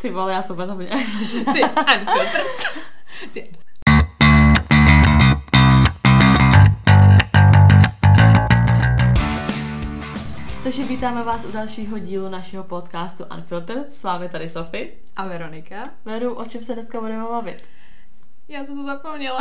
Ty 0.00 0.10
vole, 0.10 0.32
já 0.32 0.42
jsem 0.42 0.54
úplně 0.56 0.66
zapomněla. 0.66 0.96
Ty 1.52 1.62
unfiltered. 1.62 2.62
Ty 3.32 3.44
Takže 10.64 10.84
vítáme 10.84 11.22
vás 11.22 11.44
u 11.44 11.52
dalšího 11.52 11.98
dílu 11.98 12.28
našeho 12.28 12.64
podcastu 12.64 13.24
Unfiltered. 13.36 13.92
S 13.92 14.02
vámi 14.02 14.28
tady 14.28 14.48
Sofie. 14.48 14.88
A 15.16 15.28
Veronika? 15.28 15.82
Veru, 16.04 16.34
o 16.34 16.44
čem 16.44 16.64
se 16.64 16.74
dneska 16.74 17.00
budeme 17.00 17.24
bavit? 17.24 17.62
Já 18.48 18.64
jsem 18.64 18.76
to 18.76 18.86
zapomněla. 18.86 19.40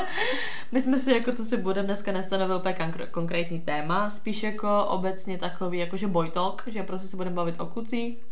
My 0.72 0.82
jsme 0.82 0.98
si 0.98 1.12
jako 1.12 1.32
co 1.32 1.44
si 1.44 1.56
budeme 1.56 1.86
dneska 1.86 2.12
nestanovili 2.12 2.58
úplně 2.58 2.74
konkr- 2.74 3.10
konkrétní 3.10 3.60
téma, 3.60 4.10
spíš 4.10 4.42
jako 4.42 4.84
obecně 4.84 5.38
takový 5.38 5.78
jakože 5.78 6.06
boy 6.06 6.30
talk, 6.30 6.62
že 6.66 6.82
prostě 6.82 7.08
se 7.08 7.16
budeme 7.16 7.36
bavit 7.36 7.60
o 7.60 7.66
klucích, 7.66 8.26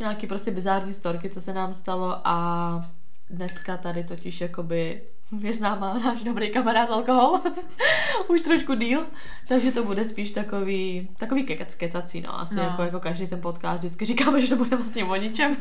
nějaký 0.00 0.26
prostě 0.26 0.50
bizární 0.50 0.92
storky, 0.94 1.30
co 1.30 1.40
se 1.40 1.52
nám 1.52 1.72
stalo 1.72 2.20
a 2.24 2.90
dneska 3.30 3.76
tady 3.76 4.04
totiž 4.04 4.40
jakoby 4.40 5.02
je 5.38 5.54
s 5.54 5.60
náma 5.60 5.98
náš 5.98 6.22
dobrý 6.22 6.50
kamarád 6.50 6.90
alkohol, 6.90 7.40
už 8.28 8.42
trošku 8.42 8.74
díl, 8.74 9.06
takže 9.48 9.72
to 9.72 9.84
bude 9.84 10.04
spíš 10.04 10.30
takový, 10.30 11.08
takový 11.18 11.44
kec, 11.44 11.74
kecací, 11.74 12.20
no, 12.20 12.40
asi 12.40 12.54
No. 12.54 12.62
Jako, 12.62 12.82
jako 12.82 13.00
každý 13.00 13.26
ten 13.26 13.40
podcast 13.40 13.78
vždycky 13.78 14.04
říkáme, 14.04 14.40
že 14.40 14.48
to 14.48 14.56
bude 14.56 14.76
vlastně 14.76 15.04
o 15.04 15.16
ničem. 15.16 15.56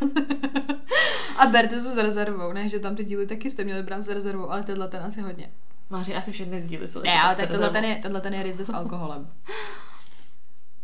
A 1.37 1.45
berte 1.45 1.75
to 1.75 1.81
s 1.81 1.97
rezervou, 1.97 2.53
ne, 2.53 2.69
že 2.69 2.79
tam 2.79 2.95
ty 2.95 3.03
díly 3.03 3.27
taky 3.27 3.49
jste 3.49 3.63
měli 3.63 3.83
brát 3.83 4.01
s 4.01 4.09
rezervou, 4.09 4.51
ale 4.51 4.63
tenhle 4.63 4.87
ten 4.87 5.03
asi 5.03 5.21
hodně. 5.21 5.49
Máři, 5.89 6.15
asi 6.15 6.31
všechny 6.31 6.61
díly 6.61 6.87
jsou 6.87 7.01
Ne, 7.01 7.21
ale 7.21 7.35
tak 7.35 7.49
tenhle 7.49 7.69
ten, 7.69 7.85
je, 7.85 7.95
tenhle 7.95 8.21
ten 8.21 8.33
je 8.33 8.43
ryze 8.43 8.65
s 8.65 8.73
alkoholem. 8.73 9.27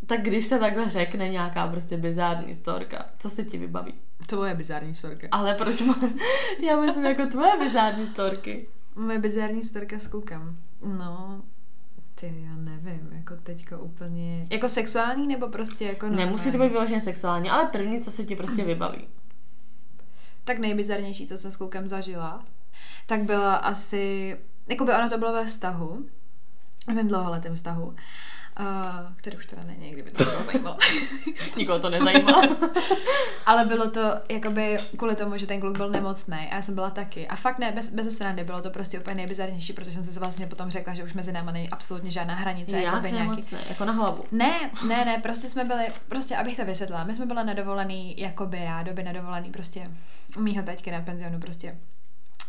Tak 0.08 0.22
když 0.22 0.46
se 0.46 0.60
takhle 0.60 0.90
řekne 0.90 1.30
nějaká 1.30 1.68
prostě 1.68 1.98
bizární 1.98 2.56
storka, 2.56 3.06
co 3.20 3.30
se 3.30 3.46
ti 3.46 3.58
vybaví? 3.58 3.94
To 4.28 4.46
je 4.46 4.56
bizární 4.56 4.94
storka. 4.94 5.28
Ale 5.32 5.54
proč 5.54 5.82
mám? 5.82 6.14
Já 6.68 6.82
myslím 6.82 7.06
jako 7.06 7.26
tvoje 7.26 7.52
bizární 7.60 8.08
storky. 8.08 8.68
Moje 8.96 9.20
bizární 9.20 9.64
storka 9.64 10.00
s 10.00 10.08
klukem. 10.08 10.58
No, 10.84 11.42
ty, 12.16 12.34
já 12.46 12.56
nevím, 12.56 13.10
jako 13.12 13.36
teďka 13.36 13.78
úplně... 13.78 14.46
Jako 14.52 14.70
sexuální 14.70 15.28
nebo 15.28 15.48
prostě 15.48 15.86
jako 15.86 16.06
normální? 16.06 16.26
Nemusí 16.26 16.52
to 16.52 16.58
být 16.58 16.70
vyloženě 16.70 17.02
sexuální, 17.02 17.50
ale 17.50 17.66
první, 17.66 18.02
co 18.02 18.12
se 18.12 18.24
ti 18.24 18.36
prostě 18.36 18.64
vybaví. 18.66 19.08
Tak 20.44 20.60
nejbizarnější, 20.60 21.28
co 21.28 21.38
jsem 21.38 21.52
s 21.52 21.58
klukem 21.58 21.88
zažila, 21.88 22.46
tak 23.06 23.24
byla 23.24 23.56
asi... 23.56 24.38
Jakoby 24.68 24.94
ono 24.94 25.10
to 25.10 25.18
bylo 25.18 25.34
ve 25.34 25.46
vztahu, 25.46 26.06
v 26.88 26.94
mém 26.94 27.08
dlouholetém 27.08 27.56
vztahu, 27.56 27.96
uh, 28.60 28.66
který 29.16 29.38
už 29.38 29.46
teda 29.46 29.62
není, 29.64 29.92
kdyby 29.92 30.12
to 30.12 30.24
bylo 30.24 30.44
zajímalo. 30.44 30.78
Nikoho 31.58 31.80
to 31.80 31.90
nezajímá. 31.90 32.42
Ale 33.46 33.66
bylo 33.66 33.90
to 33.90 34.02
jakoby 34.30 34.78
kvůli 34.98 35.16
tomu, 35.16 35.38
že 35.38 35.48
ten 35.48 35.60
kluk 35.60 35.78
byl 35.78 35.90
nemocný 35.90 36.38
a 36.38 36.56
já 36.56 36.62
jsem 36.62 36.76
byla 36.76 36.90
taky. 36.90 37.28
A 37.28 37.36
fakt 37.36 37.60
ne, 37.60 37.72
bez, 37.72 37.90
bez 37.90 38.18
srandy, 38.18 38.44
bylo 38.44 38.62
to 38.62 38.70
prostě 38.70 39.00
úplně 39.00 39.16
nejbizarnější, 39.16 39.74
protože 39.74 39.92
jsem 39.92 40.06
si 40.06 40.20
vlastně 40.20 40.48
potom 40.48 40.70
řekla, 40.70 40.94
že 40.94 41.04
už 41.04 41.14
mezi 41.14 41.32
náma 41.32 41.52
není 41.52 41.70
absolutně 41.70 42.12
žádná 42.12 42.36
hranice. 42.36 42.76
Jak 42.76 42.84
jakoby 42.84 43.12
nějaký, 43.12 43.30
nemocné, 43.30 43.60
jako 43.70 43.86
na 43.86 43.94
hlavu. 43.94 44.24
Ne, 44.32 44.72
ne, 44.88 45.06
ne, 45.06 45.20
prostě 45.24 45.48
jsme 45.48 45.64
byli, 45.64 45.88
prostě 46.08 46.36
abych 46.36 46.58
to 46.58 46.66
vysvětlila, 46.66 47.04
my 47.04 47.16
jsme 47.16 47.26
byli 47.26 47.44
na 47.44 47.54
dovolený, 47.54 48.16
jakoby 48.18 48.64
rádoby 48.64 49.04
na 49.04 49.12
dovolený 49.12 49.52
prostě 49.52 49.92
u 50.38 50.42
mýho 50.42 50.64
taťky 50.64 50.92
na 50.92 51.02
penzionu 51.02 51.40
prostě 51.40 51.78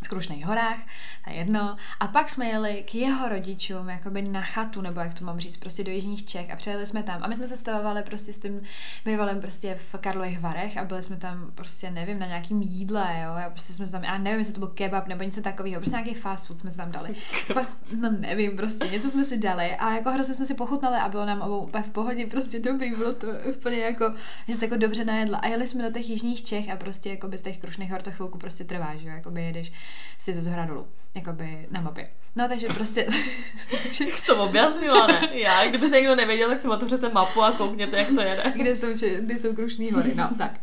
v 0.02 0.08
Krušných 0.08 0.46
horách, 0.46 0.78
na 1.26 1.32
jedno. 1.32 1.76
A 2.00 2.08
pak 2.08 2.28
jsme 2.28 2.46
jeli 2.46 2.84
k 2.90 2.94
jeho 2.94 3.28
rodičům, 3.28 3.88
jakoby 3.88 4.22
na 4.22 4.42
chatu, 4.42 4.80
nebo 4.80 5.00
jak 5.00 5.14
to 5.14 5.24
mám 5.24 5.40
říct, 5.40 5.56
prostě 5.56 5.84
do 5.84 5.90
Jižních 5.90 6.24
Čech 6.24 6.50
a 6.50 6.56
přijeli 6.56 6.86
jsme 6.86 7.02
tam. 7.02 7.24
A 7.24 7.26
my 7.26 7.36
jsme 7.36 7.46
se 7.46 7.56
stavovali 7.56 8.02
prostě 8.02 8.32
s 8.32 8.38
tím 8.38 8.60
bývalým 9.04 9.40
prostě 9.40 9.74
v 9.74 9.94
Karlových 10.00 10.40
Varech 10.40 10.76
a 10.76 10.84
byli 10.84 11.02
jsme 11.02 11.16
tam 11.16 11.50
prostě, 11.54 11.90
nevím, 11.90 12.18
na 12.18 12.26
nějakým 12.26 12.62
jídle, 12.62 13.20
jo. 13.24 13.30
A 13.46 13.50
prostě 13.50 13.72
jsme 13.72 13.86
se 13.86 13.92
tam, 13.92 14.04
já 14.04 14.18
nevím, 14.18 14.38
jestli 14.38 14.54
to 14.54 14.60
byl 14.60 14.68
kebab 14.68 15.06
nebo 15.06 15.22
něco 15.22 15.42
takového, 15.42 15.80
prostě 15.80 15.96
nějaký 15.96 16.14
fast 16.14 16.46
food 16.46 16.58
jsme 16.58 16.70
se 16.70 16.76
tam 16.76 16.92
dali. 16.92 17.14
Pak, 17.54 17.68
no 18.00 18.10
nevím, 18.10 18.56
prostě 18.56 18.86
něco 18.86 19.08
jsme 19.10 19.24
si 19.24 19.38
dali 19.38 19.76
a 19.76 19.94
jako 19.94 20.10
hrozně 20.10 20.34
jsme 20.34 20.46
si 20.46 20.54
pochutnali 20.54 20.96
a 20.96 21.08
bylo 21.08 21.26
nám 21.26 21.40
obou 21.40 21.58
úplně 21.58 21.82
v 21.82 21.90
pohodě, 21.90 22.26
prostě 22.26 22.58
dobrý, 22.58 22.94
bylo 22.94 23.12
to 23.12 23.26
úplně 23.48 23.76
jako, 23.76 24.14
že 24.48 24.54
se 24.54 24.64
jako 24.64 24.76
dobře 24.76 25.04
najedla. 25.04 25.38
A 25.38 25.46
jeli 25.46 25.68
jsme 25.68 25.82
do 25.82 25.90
těch 25.90 26.10
jižních 26.10 26.44
Čech 26.44 26.70
a 26.70 26.76
prostě 26.76 27.10
jako 27.10 27.30
z 27.36 27.42
těch 27.42 27.58
Krušných 27.58 27.90
hor 27.90 28.02
to 28.02 28.10
chvilku 28.10 28.38
prostě 28.38 28.64
trvá, 28.64 28.96
že 28.96 29.08
jo, 29.08 29.14
jakoby 29.14 29.44
jedeš 29.44 29.72
si 30.18 30.32
ze 30.32 30.42
zhora 30.42 30.64
dolů, 30.64 30.86
jakoby 31.14 31.66
na 31.70 31.80
mapě. 31.80 32.10
No 32.36 32.48
takže 32.48 32.68
prostě... 32.68 33.06
Jak 34.06 34.18
jsi 34.18 34.26
to 34.26 34.44
objasnila, 34.44 35.06
ne? 35.06 35.28
Já, 35.32 35.68
kdybyste 35.68 35.96
někdo 35.96 36.16
nevěděl, 36.16 36.48
tak 36.48 36.60
si 36.60 36.68
otevřete 36.68 37.08
mapu 37.08 37.42
a 37.42 37.52
koukněte, 37.52 37.98
jak 37.98 38.08
to 38.08 38.20
jede. 38.20 38.52
kde 38.56 38.76
jsou, 38.76 38.86
kde 39.20 39.38
jsou 39.38 39.54
Krušný 39.54 39.90
hory, 39.90 40.14
no 40.14 40.30
tak. 40.38 40.60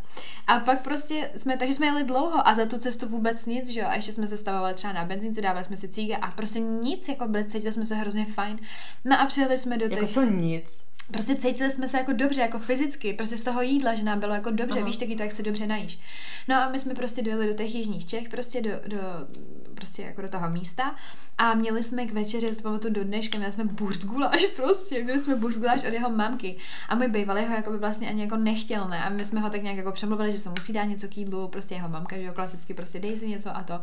A 0.48 0.60
pak 0.60 0.82
prostě 0.82 1.30
jsme, 1.38 1.58
takže 1.58 1.74
jsme 1.74 1.86
jeli 1.86 2.04
dlouho 2.04 2.48
a 2.48 2.56
za 2.56 2.66
tu 2.66 2.78
cestu 2.78 3.08
vůbec 3.08 3.46
nic, 3.46 3.70
že 3.70 3.80
jo, 3.80 3.86
a 3.90 3.96
ještě 3.96 4.12
jsme 4.12 4.28
se 4.28 4.38
stavovali 4.38 4.74
třeba 4.74 4.94
na 4.94 5.06
benzínce, 5.06 5.42
dávali 5.42 5.66
jsme 5.66 5.76
si 5.76 5.88
cíga 5.88 6.18
a 6.18 6.32
prostě 6.32 6.60
nic, 6.60 7.08
jako 7.08 7.28
byli, 7.28 7.46
cítili 7.46 7.74
jsme 7.74 7.86
se 7.86 7.96
hrozně 7.96 8.26
fajn. 8.26 8.60
No 9.06 9.22
a 9.22 9.26
přijeli 9.26 9.58
jsme 9.58 9.78
do 9.78 9.90
těch... 9.90 9.98
Jako 9.98 10.14
co 10.14 10.24
nic? 10.24 10.84
Prostě 11.12 11.36
cítili 11.36 11.72
jsme 11.72 11.88
se 11.88 11.98
jako 11.98 12.14
dobře, 12.14 12.42
jako 12.42 12.60
fyzicky, 12.60 13.14
prostě 13.14 13.38
z 13.38 13.44
toho 13.44 13.62
jídla, 13.62 13.96
že 13.96 14.04
nám 14.04 14.20
bylo 14.20 14.34
jako 14.34 14.52
dobře, 14.52 14.80
Aha. 14.80 14.88
víš, 14.88 14.98
taky 14.98 15.16
to, 15.16 15.24
jak 15.24 15.32
se 15.32 15.44
dobře 15.44 15.68
najíš. 15.68 16.00
No 16.48 16.56
a 16.56 16.70
my 16.70 16.80
jsme 16.80 16.94
prostě 16.94 17.22
dojeli 17.22 17.48
do 17.48 17.54
těch 17.54 17.76
jižních 17.76 18.06
Čech, 18.06 18.30
prostě 18.30 18.62
do, 18.62 18.70
do 18.88 18.98
prostě 19.76 20.02
jako 20.02 20.22
do 20.22 20.30
toho 20.30 20.50
místa 20.50 20.96
a 21.38 21.54
měli 21.54 21.84
jsme 21.84 22.06
k 22.06 22.14
večeři, 22.14 22.56
to 22.56 22.62
pamatuju 22.62 22.94
do 22.94 23.04
dneška, 23.04 23.38
měli 23.38 23.52
jsme 23.52 23.64
burst 23.64 24.06
guláš 24.06 24.46
prostě, 24.56 25.04
měli 25.04 25.20
jsme 25.20 25.36
burst 25.36 25.60
guláš 25.60 25.84
od 25.84 25.94
jeho 25.94 26.10
mamky 26.10 26.58
a 26.90 26.96
můj 26.96 27.08
bývalý 27.08 27.46
ho 27.46 27.56
jako 27.56 27.72
by 27.72 27.78
vlastně 27.78 28.10
ani 28.10 28.22
jako 28.22 28.38
nechtěl, 28.38 28.88
ne, 28.88 29.04
a 29.04 29.10
my 29.10 29.26
jsme 29.26 29.40
ho 29.40 29.50
tak 29.50 29.64
nějak 29.64 29.78
jako 29.78 29.92
přemluvili, 29.92 30.32
že 30.32 30.38
se 30.38 30.50
musí 30.50 30.74
dát 30.74 30.84
něco 30.84 31.08
k 31.08 31.18
jídlu, 31.18 31.48
prostě 31.48 31.76
jeho 31.76 31.90
mamka, 31.90 32.16
že 32.16 32.24
jo, 32.24 32.34
klasicky 32.34 32.74
prostě 32.74 33.00
dej 33.00 33.18
si 33.18 33.28
něco 33.28 33.58
a 33.58 33.64
to. 33.64 33.82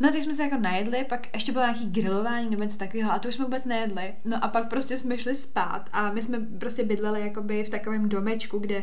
No 0.00 0.12
tak 0.12 0.22
jsme 0.22 0.34
se 0.34 0.42
jako 0.42 0.56
najedli, 0.56 1.04
pak 1.04 1.34
ještě 1.34 1.52
bylo 1.52 1.64
nějaký 1.64 1.86
grilování 1.86 2.50
nebo 2.50 2.62
něco 2.62 2.78
takového 2.78 3.12
a 3.12 3.18
to 3.18 3.28
už 3.28 3.34
jsme 3.34 3.44
vůbec 3.44 3.64
nejedli. 3.64 4.14
No 4.24 4.44
a 4.44 4.48
pak 4.48 4.68
prostě 4.68 4.96
jsme 4.96 5.18
šli 5.18 5.34
spát 5.34 5.88
a 5.92 6.10
my 6.10 6.22
jsme 6.22 6.38
prostě 6.38 6.84
bydleli 6.84 7.20
jakoby 7.20 7.64
v 7.64 7.68
takovém 7.68 8.08
domečku, 8.08 8.58
kde 8.58 8.82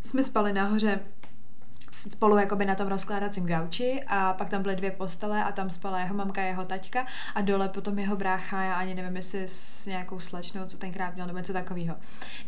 jsme 0.00 0.22
spali 0.22 0.52
nahoře 0.52 1.00
spolu 1.90 2.38
jakoby 2.38 2.64
na 2.64 2.74
tom 2.74 2.88
rozkládacím 2.88 3.46
gauči 3.46 4.02
a 4.06 4.32
pak 4.32 4.50
tam 4.50 4.62
byly 4.62 4.76
dvě 4.76 4.90
postele 4.90 5.44
a 5.44 5.52
tam 5.52 5.70
spala 5.70 6.00
jeho 6.00 6.14
mamka 6.14 6.40
a 6.40 6.44
jeho 6.44 6.64
taťka 6.64 7.06
a 7.34 7.40
dole 7.40 7.68
potom 7.68 7.98
jeho 7.98 8.16
brácha, 8.16 8.62
já 8.62 8.74
ani 8.74 8.94
nevím, 8.94 9.16
jestli 9.16 9.42
s 9.48 9.86
nějakou 9.86 10.20
slečnou, 10.20 10.66
co 10.66 10.76
tenkrát 10.78 11.14
měl, 11.14 11.26
nebo 11.26 11.38
něco 11.38 11.52
takového. 11.52 11.96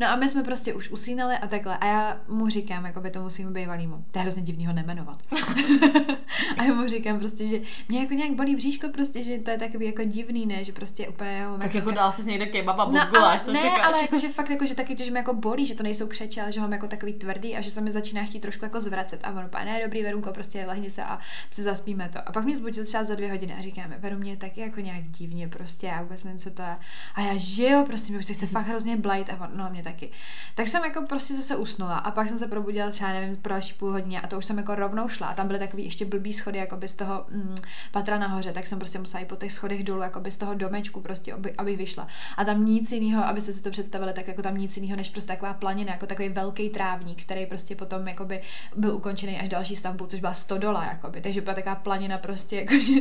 No 0.00 0.06
a 0.08 0.16
my 0.16 0.28
jsme 0.28 0.42
prostě 0.42 0.74
už 0.74 0.90
usínali 0.90 1.34
a 1.34 1.46
takhle 1.46 1.78
a 1.78 1.86
já 1.86 2.20
mu 2.28 2.48
říkám, 2.48 2.86
jakoby 2.86 3.10
tomu 3.10 3.30
svým 3.30 3.52
bývalýmu, 3.52 4.04
to 4.10 4.18
je 4.18 4.22
hrozně 4.22 4.42
divný 4.42 4.66
ho 4.66 4.72
nemenovat. 4.72 5.18
a 6.58 6.64
já 6.64 6.74
mu 6.74 6.86
říkám 6.88 7.18
prostě, 7.18 7.46
že 7.46 7.60
mě 7.88 8.00
jako 8.00 8.14
nějak 8.14 8.32
bolí 8.32 8.56
bříško 8.56 8.88
prostě, 8.88 9.22
že 9.22 9.38
to 9.38 9.50
je 9.50 9.58
takový 9.58 9.86
jako 9.86 10.04
divný, 10.04 10.46
ne, 10.46 10.64
že 10.64 10.72
prostě 10.72 11.08
úplně 11.08 11.30
jeho 11.30 11.58
Tak 11.58 11.74
jako 11.74 11.90
dál 11.90 12.12
si 12.12 12.24
někde 12.24 12.46
kebaba, 12.46 12.84
No, 12.84 12.90
burguláš, 12.90 13.40
ale, 13.40 13.40
co 13.40 13.52
ne, 13.52 13.60
čekáš? 13.60 13.84
ale 13.84 14.02
jakože 14.02 14.28
fakt 14.28 14.50
jakože 14.50 14.74
taky, 14.74 14.96
že 15.04 15.10
mě 15.10 15.18
jako 15.18 15.34
bolí, 15.34 15.66
že 15.66 15.74
to 15.74 15.82
nejsou 15.82 16.06
křeče, 16.06 16.42
ale 16.42 16.52
že 16.52 16.60
mám 16.60 16.72
jako 16.72 16.88
takový 16.88 17.12
tvrdý 17.12 17.56
a 17.56 17.60
že 17.60 17.70
se 17.70 17.80
mi 17.80 17.90
začíná 17.92 18.24
chtít 18.24 18.40
trošku 18.40 18.64
jako 18.64 18.80
zvracet. 18.80 19.20
A 19.24 19.30
on 19.30 19.44
úplně, 19.46 19.64
ne, 19.64 19.80
dobrý, 19.84 20.02
Verunko, 20.02 20.32
prostě 20.32 20.64
lehni 20.66 20.90
se 20.90 21.04
a 21.04 21.18
prostě 21.44 21.62
zaspíme 21.62 22.08
to. 22.12 22.28
A 22.28 22.32
pak 22.32 22.44
mě 22.44 22.56
zbudil 22.56 22.84
třeba 22.84 23.04
za 23.04 23.14
dvě 23.14 23.30
hodiny 23.30 23.54
a 23.58 23.62
říkáme, 23.62 23.96
Veru, 23.98 24.18
mě 24.18 24.36
taky 24.36 24.60
jako 24.60 24.80
nějak 24.80 25.04
divně 25.04 25.48
prostě, 25.48 25.86
já 25.86 26.02
vůbec 26.02 26.24
nevím, 26.24 26.38
co 26.38 26.50
to 26.50 26.62
je. 26.62 26.76
A 27.14 27.20
já, 27.20 27.32
že 27.36 27.68
jo, 27.68 27.84
prostě 27.86 28.12
mi 28.12 28.18
už 28.18 28.26
se 28.26 28.32
chce 28.34 28.46
fakt 28.46 28.66
hrozně 28.66 28.96
blajt 28.96 29.30
a 29.30 29.32
on, 29.44 29.50
no, 29.56 29.70
mě 29.70 29.82
taky. 29.82 30.10
Tak 30.54 30.68
jsem 30.68 30.84
jako 30.84 31.02
prostě 31.02 31.34
zase 31.34 31.56
usnula 31.56 31.96
a 31.98 32.10
pak 32.10 32.28
jsem 32.28 32.38
se 32.38 32.46
probudila 32.46 32.90
třeba, 32.90 33.12
nevím, 33.12 33.36
pro 33.36 33.52
další 33.52 33.74
půl 33.74 33.92
hodině 33.92 34.20
a 34.20 34.26
to 34.26 34.38
už 34.38 34.44
jsem 34.44 34.58
jako 34.58 34.74
rovnou 34.74 35.08
šla. 35.08 35.26
A 35.26 35.34
tam 35.34 35.46
byly 35.46 35.58
takový 35.58 35.84
ještě 35.84 36.04
blbý 36.04 36.31
schody, 36.32 36.58
jako 36.58 36.78
z 36.86 36.94
toho 36.94 37.24
mm, 37.28 37.54
patra 37.90 38.18
nahoře, 38.18 38.52
tak 38.52 38.66
jsem 38.66 38.78
prostě 38.78 38.98
musela 38.98 39.20
jít 39.20 39.26
po 39.26 39.36
těch 39.36 39.52
schodech 39.52 39.84
dolů, 39.84 40.02
jako 40.02 40.22
z 40.28 40.36
toho 40.36 40.54
domečku, 40.54 41.00
prostě, 41.00 41.32
aby, 41.32 41.52
abych 41.52 41.76
vyšla. 41.76 42.06
A 42.36 42.44
tam 42.44 42.64
nic 42.64 42.92
jiného, 42.92 43.24
abyste 43.24 43.52
si 43.52 43.62
to 43.62 43.70
představili, 43.70 44.12
tak 44.12 44.28
jako 44.28 44.42
tam 44.42 44.56
nic 44.56 44.76
jiného, 44.76 44.96
než 44.96 45.08
prostě 45.08 45.28
taková 45.28 45.54
planina, 45.54 45.92
jako 45.92 46.06
takový 46.06 46.28
velký 46.28 46.68
trávník, 46.68 47.22
který 47.22 47.46
prostě 47.46 47.76
potom 47.76 48.08
jakoby 48.08 48.40
byl 48.76 48.94
ukončený 48.94 49.38
až 49.38 49.48
další 49.48 49.76
stavbou, 49.76 50.06
což 50.06 50.20
byla 50.20 50.34
stodola, 50.34 50.84
jakoby. 50.84 51.20
Takže 51.20 51.40
byla 51.40 51.54
taková 51.54 51.74
planina 51.74 52.18
prostě, 52.18 52.56
jako 52.56 52.74
že, 52.80 52.94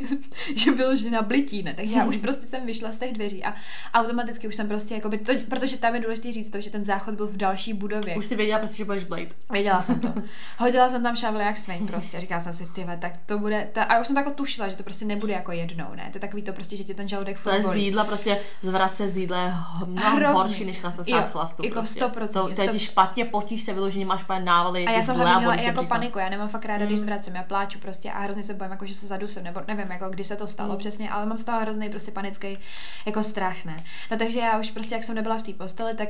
že 0.55 0.71
bylo 0.71 0.95
že 0.95 1.11
na 1.11 1.21
blití, 1.21 1.63
ne? 1.63 1.73
Takže 1.73 1.95
já 1.95 2.05
už 2.05 2.17
prostě 2.17 2.45
jsem 2.45 2.65
vyšla 2.65 2.91
z 2.91 2.97
těch 2.97 3.13
dveří 3.13 3.43
a 3.43 3.55
automaticky 3.93 4.47
už 4.47 4.55
jsem 4.55 4.67
prostě, 4.67 4.95
jakoby, 4.95 5.17
to, 5.17 5.33
protože 5.49 5.77
tam 5.77 5.95
je 5.95 6.01
důležité 6.01 6.31
říct 6.31 6.49
to, 6.49 6.61
že 6.61 6.69
ten 6.69 6.85
záchod 6.85 7.15
byl 7.15 7.27
v 7.27 7.37
další 7.37 7.73
budově. 7.73 8.15
Už 8.15 8.25
si 8.25 8.35
věděla 8.35 8.59
prostě, 8.59 8.77
že 8.77 8.85
budeš 8.85 9.03
Blade. 9.03 9.29
Věděla 9.51 9.81
jsem 9.81 9.99
to. 9.99 10.13
Hodila 10.57 10.89
jsem 10.89 11.03
tam 11.03 11.15
šavle 11.15 11.43
jak 11.43 11.57
svým 11.57 11.87
prostě. 11.87 12.19
Říkala 12.19 12.41
jsem 12.41 12.53
si, 12.53 12.65
ty 12.65 12.85
tak 12.99 13.17
to 13.25 13.39
bude. 13.39 13.67
Ta, 13.71 13.83
a 13.83 13.99
už 13.99 14.07
jsem 14.07 14.15
to 14.15 14.19
jako 14.19 14.31
tušila, 14.31 14.67
že 14.67 14.75
to 14.75 14.83
prostě 14.83 15.05
nebude 15.05 15.33
jako 15.33 15.51
jednou, 15.51 15.85
ne? 15.95 16.09
To 16.11 16.17
je 16.17 16.19
takový 16.21 16.41
to 16.43 16.53
prostě, 16.53 16.77
že 16.77 16.83
ti 16.83 16.93
ten 16.93 17.07
žaludek 17.07 17.35
To 17.37 17.41
furt 17.43 17.53
je 17.53 17.61
z 17.63 17.75
jídla 17.75 18.03
prostě 18.03 18.39
zvracet 18.61 19.11
z 19.13 19.17
jídla 19.17 19.43
je 19.43 19.53
mnohem 19.85 20.33
horší, 20.33 20.65
než 20.65 20.81
nastat 20.81 21.07
z 21.07 21.11
chlastu. 21.31 21.63
jako 21.65 21.73
prostě. 21.79 22.05
100%, 22.05 22.27
To, 22.33 22.65
to 22.65 22.71
ti 22.71 22.79
špatně, 22.79 23.25
potíš 23.25 23.61
se 23.63 23.73
vyloženě, 23.73 24.05
máš 24.05 24.23
úplně 24.23 24.39
návaly, 24.39 24.85
A 24.85 24.91
já 24.91 25.01
jsem 25.03 25.15
hlavně 25.15 25.37
měla 25.37 25.53
i 25.55 25.57
tě 25.59 25.63
jako 25.63 25.85
paniku, 25.85 26.19
já 26.19 26.29
nemám 26.29 26.49
fakt 26.49 26.65
ráda, 26.65 26.85
když 26.85 26.99
Mm. 26.99 27.05
zvracím, 27.05 27.35
já 27.35 27.43
pláču 27.43 27.79
prostě 27.79 28.11
a 28.11 28.19
hrozně 28.19 28.43
se 28.43 28.53
bojím, 28.53 28.71
jako 28.71 28.85
že 28.85 28.93
se 28.93 29.05
zadusím, 29.07 29.43
nebo 29.43 29.61
nevím, 29.67 29.91
jako 29.91 30.09
kdy 30.09 30.23
se 30.23 30.35
to 30.35 30.47
stalo 30.47 30.71
Mm. 30.73 30.77
přesně, 30.77 31.09
ale 31.09 31.25
mám 31.25 31.37
z 31.37 31.43
toho 31.43 31.59
hrozný 31.61 31.89
prostě 31.89 32.11
panický 32.11 32.57
jako 33.05 33.23
strach, 33.23 33.65
ne. 33.65 33.77
No 34.11 34.17
takže 34.17 34.39
já 34.39 34.59
už 34.59 34.71
prostě, 34.71 34.95
jak 34.95 35.03
jsem 35.03 35.15
nebyla 35.15 35.37
v 35.37 35.43
té 35.43 35.53
posteli, 35.53 35.95
tak 35.95 36.09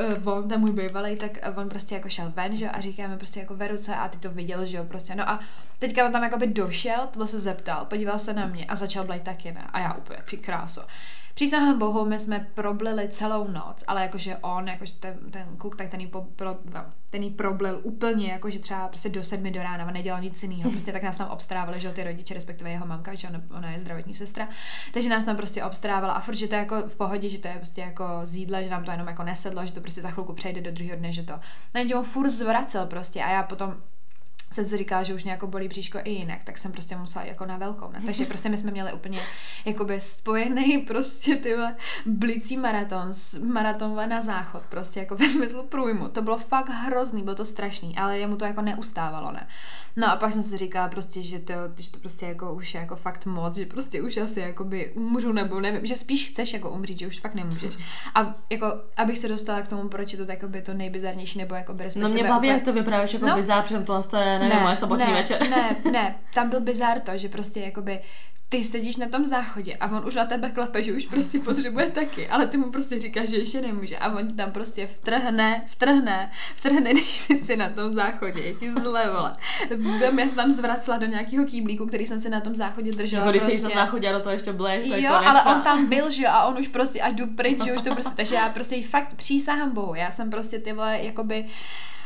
uh, 0.00 0.28
on, 0.34 0.48
ten 0.48 0.60
můj 0.60 0.72
bývalý, 0.72 1.16
tak 1.16 1.30
uh, 1.48 1.58
on 1.58 1.68
prostě 1.68 1.94
jako 1.94 2.08
šel 2.08 2.32
ven, 2.36 2.56
že 2.56 2.70
a 2.70 2.80
říkáme 2.80 3.16
prostě 3.16 3.40
jako 3.40 3.54
Veru, 3.54 3.78
co 3.78 3.92
a 3.92 4.08
ty 4.08 4.18
to 4.18 4.30
viděl, 4.30 4.66
že 4.66 4.76
jo, 4.76 4.84
prostě, 4.84 5.14
no 5.14 5.30
a 5.30 5.40
teďka 5.78 6.06
on 6.06 6.12
tam 6.12 6.22
jako 6.22 6.38
by 6.38 6.46
došel, 6.46 7.08
tohle 7.10 7.28
se 7.28 7.40
zeptal, 7.40 7.84
podíval 7.84 8.18
se 8.18 8.32
na 8.32 8.46
mě 8.46 8.66
a 8.66 8.76
začal 8.76 9.04
blejt 9.04 9.22
taky, 9.22 9.52
ne, 9.52 9.66
a 9.72 9.80
já 9.80 9.94
úplně, 9.94 10.18
ty 10.30 10.36
kráso. 10.36 10.82
Přísahám 11.36 11.78
bohu, 11.78 12.04
my 12.04 12.18
jsme 12.18 12.46
problili 12.54 13.08
celou 13.08 13.48
noc, 13.48 13.84
ale 13.86 14.02
jakože 14.02 14.36
on, 14.36 14.68
jakože 14.68 14.94
ten, 14.94 15.18
ten 15.30 15.56
kluk, 15.56 15.76
tak 15.76 15.88
ten 15.88 16.00
jí, 16.00 16.06
po, 16.06 16.26
no, 16.74 16.86
ten 17.10 17.22
jí 17.22 17.30
problil 17.30 17.80
úplně, 17.82 18.32
jakože 18.32 18.58
třeba 18.58 18.88
prostě 18.88 19.08
do 19.08 19.24
sedmi 19.24 19.50
do 19.50 19.62
rána, 19.62 19.86
on 19.86 19.92
nedělal 19.92 20.20
nic 20.20 20.42
jiného, 20.42 20.70
prostě 20.70 20.92
tak 20.92 21.02
nás 21.02 21.16
tam 21.16 21.28
obstarávali, 21.28 21.80
že 21.80 21.90
ty 21.90 22.04
rodiče, 22.04 22.34
respektive 22.34 22.70
jeho 22.70 22.86
mamka, 22.86 23.14
že 23.14 23.28
ona, 23.28 23.40
ona 23.56 23.70
je 23.70 23.78
zdravotní 23.78 24.14
sestra, 24.14 24.48
takže 24.92 25.08
nás 25.08 25.24
tam 25.24 25.36
prostě 25.36 25.64
obstarávala 25.64 26.12
a 26.12 26.20
furt, 26.20 26.34
že 26.34 26.48
to 26.48 26.54
je 26.54 26.58
jako 26.58 26.82
v 26.88 26.96
pohodě, 26.96 27.30
že 27.30 27.38
to 27.38 27.48
je 27.48 27.54
prostě 27.54 27.80
jako 27.80 28.04
z 28.24 28.36
jídla, 28.36 28.62
že 28.62 28.70
nám 28.70 28.84
to 28.84 28.90
jenom 28.90 29.08
jako 29.08 29.22
nesedlo, 29.22 29.66
že 29.66 29.72
to 29.72 29.80
prostě 29.80 30.02
za 30.02 30.10
chvilku 30.10 30.32
přejde 30.32 30.60
do 30.60 30.70
druhého 30.70 30.98
dne, 30.98 31.12
že 31.12 31.22
to. 31.22 31.40
No, 31.74 31.98
on 31.98 32.04
furt 32.04 32.30
zvracel 32.30 32.86
prostě 32.86 33.22
a 33.22 33.30
já 33.30 33.42
potom 33.42 33.76
jsem 34.52 34.64
si 34.64 34.76
říkala, 34.76 35.02
že 35.02 35.14
už 35.14 35.22
mě 35.22 35.32
jako 35.32 35.46
bolí 35.46 35.68
bříško 35.68 35.98
i 36.04 36.10
jinak, 36.10 36.44
tak 36.44 36.58
jsem 36.58 36.72
prostě 36.72 36.96
musela 36.96 37.24
jako 37.24 37.46
na 37.46 37.56
velkou. 37.56 37.90
Ne? 37.90 38.00
Takže 38.06 38.26
prostě 38.26 38.48
my 38.48 38.56
jsme 38.56 38.70
měli 38.70 38.92
úplně 38.92 39.20
jakoby 39.64 40.00
spojený 40.00 40.78
prostě 40.78 41.36
ty 41.36 41.54
blicí 42.06 42.56
maraton, 42.56 43.12
maraton 43.44 44.08
na 44.08 44.20
záchod, 44.20 44.62
prostě 44.68 45.00
jako 45.00 45.16
ve 45.16 45.26
smyslu 45.26 45.62
průjmu. 45.62 46.08
To 46.08 46.22
bylo 46.22 46.38
fakt 46.38 46.68
hrozný, 46.68 47.22
bylo 47.22 47.36
to 47.36 47.44
strašný, 47.44 47.96
ale 47.96 48.18
jemu 48.18 48.36
to 48.36 48.44
jako 48.44 48.62
neustávalo, 48.62 49.32
ne. 49.32 49.48
No 49.96 50.12
a 50.12 50.16
pak 50.16 50.32
jsem 50.32 50.42
si 50.42 50.56
říkala 50.56 50.88
prostě, 50.88 51.22
že 51.22 51.38
to, 51.38 51.54
že 51.76 51.90
to 51.90 51.98
prostě 51.98 52.26
jako 52.26 52.54
už 52.54 52.74
je 52.74 52.80
jako 52.80 52.96
fakt 52.96 53.26
moc, 53.26 53.56
že 53.56 53.66
prostě 53.66 54.02
už 54.02 54.16
asi 54.16 54.40
jakoby 54.40 54.92
umřu 54.94 55.32
nebo 55.32 55.60
nevím, 55.60 55.86
že 55.86 55.96
spíš 55.96 56.30
chceš 56.30 56.52
jako 56.52 56.70
umřít, 56.70 56.98
že 56.98 57.06
už 57.06 57.20
fakt 57.20 57.34
nemůžeš. 57.34 57.74
A 58.14 58.34
jako, 58.50 58.66
abych 58.96 59.18
se 59.18 59.28
dostala 59.28 59.62
k 59.62 59.68
tomu, 59.68 59.88
proč 59.88 60.12
je 60.12 60.18
to 60.18 60.26
takoby 60.26 60.62
to 60.62 60.74
nejbizarnější 60.74 61.38
nebo 61.38 61.54
jako 61.54 61.76
No 61.96 62.08
mě 62.08 62.24
baví, 62.24 62.48
jak 62.48 62.62
to 62.62 62.72
vyprávíš 62.72 63.14
jako 63.14 63.26
no, 63.26 63.36
bizar, 63.36 63.62
protože 63.62 64.08
to 64.08 64.16
je 64.16 64.35
nevím, 64.38 64.56
ne, 64.56 64.62
moje 64.62 64.76
sobotní 64.76 65.04
ne, 65.04 65.12
večer. 65.12 65.50
Ne, 65.50 65.76
ne, 65.90 66.14
tam 66.34 66.50
byl 66.50 66.60
bizár 66.60 67.00
to, 67.00 67.18
že 67.18 67.28
prostě 67.28 67.60
jakoby 67.60 68.00
ty 68.48 68.64
sedíš 68.64 68.96
na 68.96 69.08
tom 69.08 69.24
záchodě 69.24 69.74
a 69.74 69.86
on 69.90 70.06
už 70.06 70.14
na 70.14 70.24
tebe 70.24 70.50
klepe, 70.50 70.82
že 70.82 70.92
už 70.92 71.06
prostě 71.06 71.38
potřebuje 71.38 71.90
taky, 71.90 72.28
ale 72.28 72.46
ty 72.46 72.56
mu 72.56 72.70
prostě 72.70 73.00
říkáš, 73.00 73.28
že 73.28 73.36
ještě 73.36 73.60
nemůže 73.60 73.98
a 73.98 74.08
on 74.08 74.28
ti 74.28 74.34
tam 74.34 74.52
prostě 74.52 74.86
vtrhne, 74.86 75.62
vtrhne, 75.66 76.30
vtrhne, 76.54 76.90
když 76.92 77.26
ty 77.26 77.36
jsi 77.36 77.56
na 77.56 77.68
tom 77.68 77.92
záchodě, 77.92 78.40
je 78.40 78.54
ti 78.54 78.72
zle, 78.72 79.10
vole. 79.10 79.36
Já 80.00 80.28
jsem 80.28 80.36
tam 80.36 80.50
zvracela 80.50 80.98
do 80.98 81.06
nějakého 81.06 81.44
kýblíku, 81.44 81.86
který 81.86 82.06
jsem 82.06 82.20
si 82.20 82.30
na 82.30 82.40
tom 82.40 82.54
záchodě 82.54 82.92
držela. 82.92 83.20
Jako, 83.20 83.30
když 83.30 83.42
prostě. 83.42 83.58
jsi 83.58 83.64
na 83.64 83.70
záchodě 83.84 84.08
a 84.08 84.12
do 84.12 84.20
toho 84.20 84.32
ještě 84.32 84.52
blej, 84.52 84.90
to 84.90 84.96
Jo, 84.96 85.12
ale 85.12 85.42
on 85.42 85.62
tam 85.62 85.86
byl, 85.86 86.10
že 86.10 86.22
jo, 86.22 86.30
a 86.32 86.44
on 86.44 86.58
už 86.58 86.68
prostě, 86.68 87.00
až 87.00 87.14
jdu 87.14 87.26
pryč, 87.26 87.64
že 87.64 87.72
už 87.72 87.82
to 87.82 87.94
prostě, 87.94 88.12
takže 88.16 88.34
já 88.34 88.48
prostě 88.48 88.82
fakt 88.82 89.14
přísahám 89.14 89.70
bohu, 89.74 89.94
já 89.94 90.10
jsem 90.10 90.30
prostě 90.30 90.58
ty 90.58 90.72
vole, 90.72 90.98
jakoby, 91.02 91.46